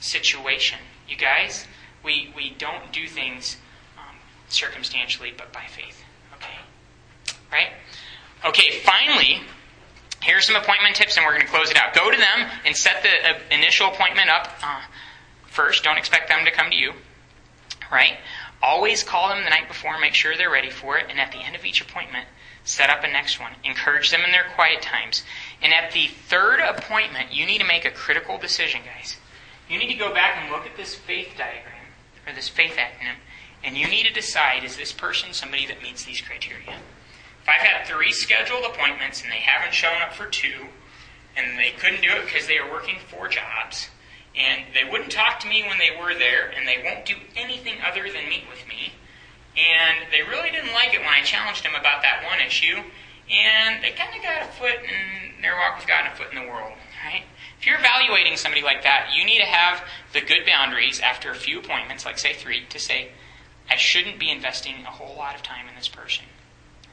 [0.00, 0.78] situation,
[1.08, 1.66] you guys,
[2.02, 3.56] we, we don't do things
[3.98, 4.16] um,
[4.48, 6.02] circumstantially, but by faith.
[6.36, 6.56] Okay?
[7.52, 7.68] Right?
[8.44, 9.42] Okay, finally,
[10.22, 11.94] here are some appointment tips, and we're going to close it out.
[11.94, 14.82] Go to them and set the uh, initial appointment up uh,
[15.46, 15.84] first.
[15.84, 16.92] Don't expect them to come to you.
[17.92, 18.16] Right?
[18.62, 21.38] Always call them the night before, make sure they're ready for it, and at the
[21.38, 22.26] end of each appointment,
[22.62, 23.52] set up a next one.
[23.64, 25.24] Encourage them in their quiet times.
[25.62, 29.16] And at the third appointment, you need to make a critical decision, guys.
[29.70, 31.86] You need to go back and look at this faith diagram,
[32.26, 33.22] or this faith acronym,
[33.62, 36.74] and you need to decide is this person somebody that meets these criteria?
[37.42, 40.66] If I've had three scheduled appointments and they haven't shown up for two,
[41.36, 43.88] and they couldn't do it because they are working four jobs,
[44.34, 47.76] and they wouldn't talk to me when they were there, and they won't do anything
[47.80, 48.92] other than meet with me.
[49.56, 52.82] And they really didn't like it when I challenged them about that one issue,
[53.30, 56.34] and they kind of got a foot in their walk with God and a foot
[56.34, 56.74] in the world,
[57.06, 57.22] right?
[57.60, 59.84] If you're evaluating somebody like that, you need to have
[60.14, 63.10] the good boundaries after a few appointments, like say three, to say,
[63.68, 66.24] I shouldn't be investing a whole lot of time in this person.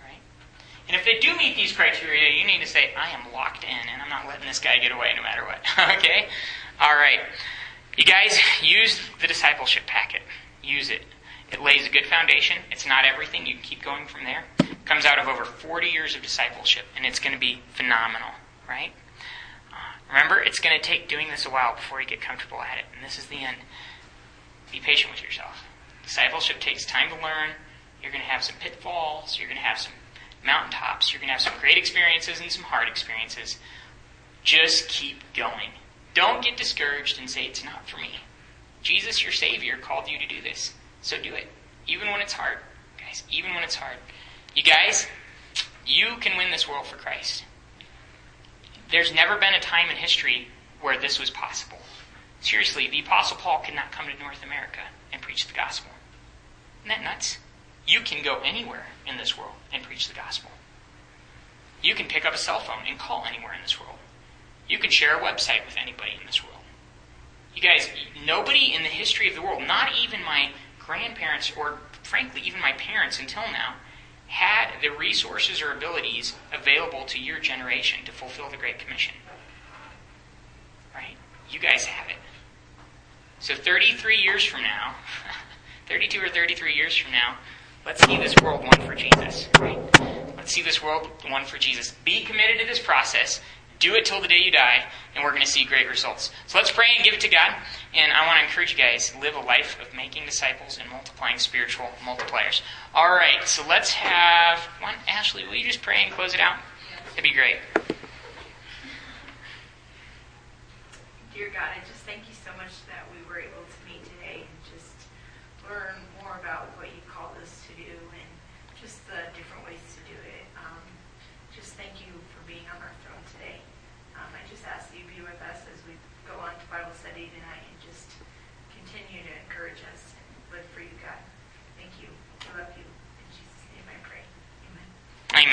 [0.04, 0.20] Right?
[0.90, 3.70] And if they do meet these criteria, you need to say, I am locked in
[3.70, 5.60] and I'm not letting this guy get away no matter what.
[6.00, 6.28] okay?
[6.82, 7.22] All right.
[7.98, 10.22] You guys, use the discipleship packet.
[10.62, 11.04] Use it.
[11.50, 12.58] It lays a good foundation.
[12.72, 13.46] It's not everything.
[13.48, 14.44] You can keep going from there.
[14.60, 18.32] It comes out of over 40 years of discipleship, and it's going to be phenomenal,
[18.68, 18.92] right?
[20.08, 22.86] Remember, it's going to take doing this a while before you get comfortable at it,
[22.96, 23.58] and this is the end.
[24.72, 25.64] Be patient with yourself.
[26.04, 27.52] Discipleship takes time to learn.
[28.02, 29.38] You're going to have some pitfalls.
[29.38, 29.94] You're going to have some
[30.46, 31.12] mountaintops.
[31.12, 33.58] You're going to have some great experiences and some hard experiences.
[34.44, 35.72] Just keep going.
[36.14, 38.12] Don't get discouraged and say, it's not for me.
[38.82, 40.74] Jesus, your Savior, called you to do this.
[41.02, 41.48] So do it.
[41.88, 42.60] Even when it's hard.
[42.98, 43.98] Guys, even when it's hard.
[44.56, 45.08] You guys,
[45.86, 47.44] you can win this world for Christ.
[48.92, 50.48] There's never been a time in history
[50.82, 51.80] where this was possible.
[52.42, 54.80] Seriously, the Apostle Paul could not come to North America
[55.12, 55.92] and preach the gospel.
[56.84, 57.38] Isn't that nuts?
[57.86, 60.52] You can go anywhere in this world and preach the gospel.
[61.82, 63.98] You can pick up a cell phone and call anywhere in this world.
[64.68, 66.64] You can share a website with anybody in this world.
[67.56, 67.90] You guys,
[68.26, 72.74] nobody in the history of the world, not even my grandparents or frankly even my
[72.74, 73.76] parents until now,
[74.28, 79.16] had the resources or abilities available to your generation to fulfill the Great Commission.
[80.94, 81.16] Right?
[81.50, 82.18] You guys have it.
[83.40, 84.96] So 33 years from now,
[85.88, 87.38] 32 or 33 years from now,
[87.86, 89.48] let's see this world won for Jesus.
[89.60, 89.80] Right?
[90.36, 91.94] Let's see this world won for Jesus.
[92.04, 93.42] Be committed to this process.
[93.80, 96.32] Do it till the day you die, and we're going to see great results.
[96.48, 97.54] So let's pray and give it to God.
[97.94, 101.38] And I want to encourage you guys live a life of making disciples and multiplying
[101.38, 102.62] spiritual multipliers.
[102.96, 104.96] All right, so let's have one.
[105.08, 106.58] Ashley, will you just pray and close it out?
[107.10, 107.58] That'd be great.
[111.34, 111.86] Dear God, I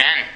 [0.04, 0.33] Amen.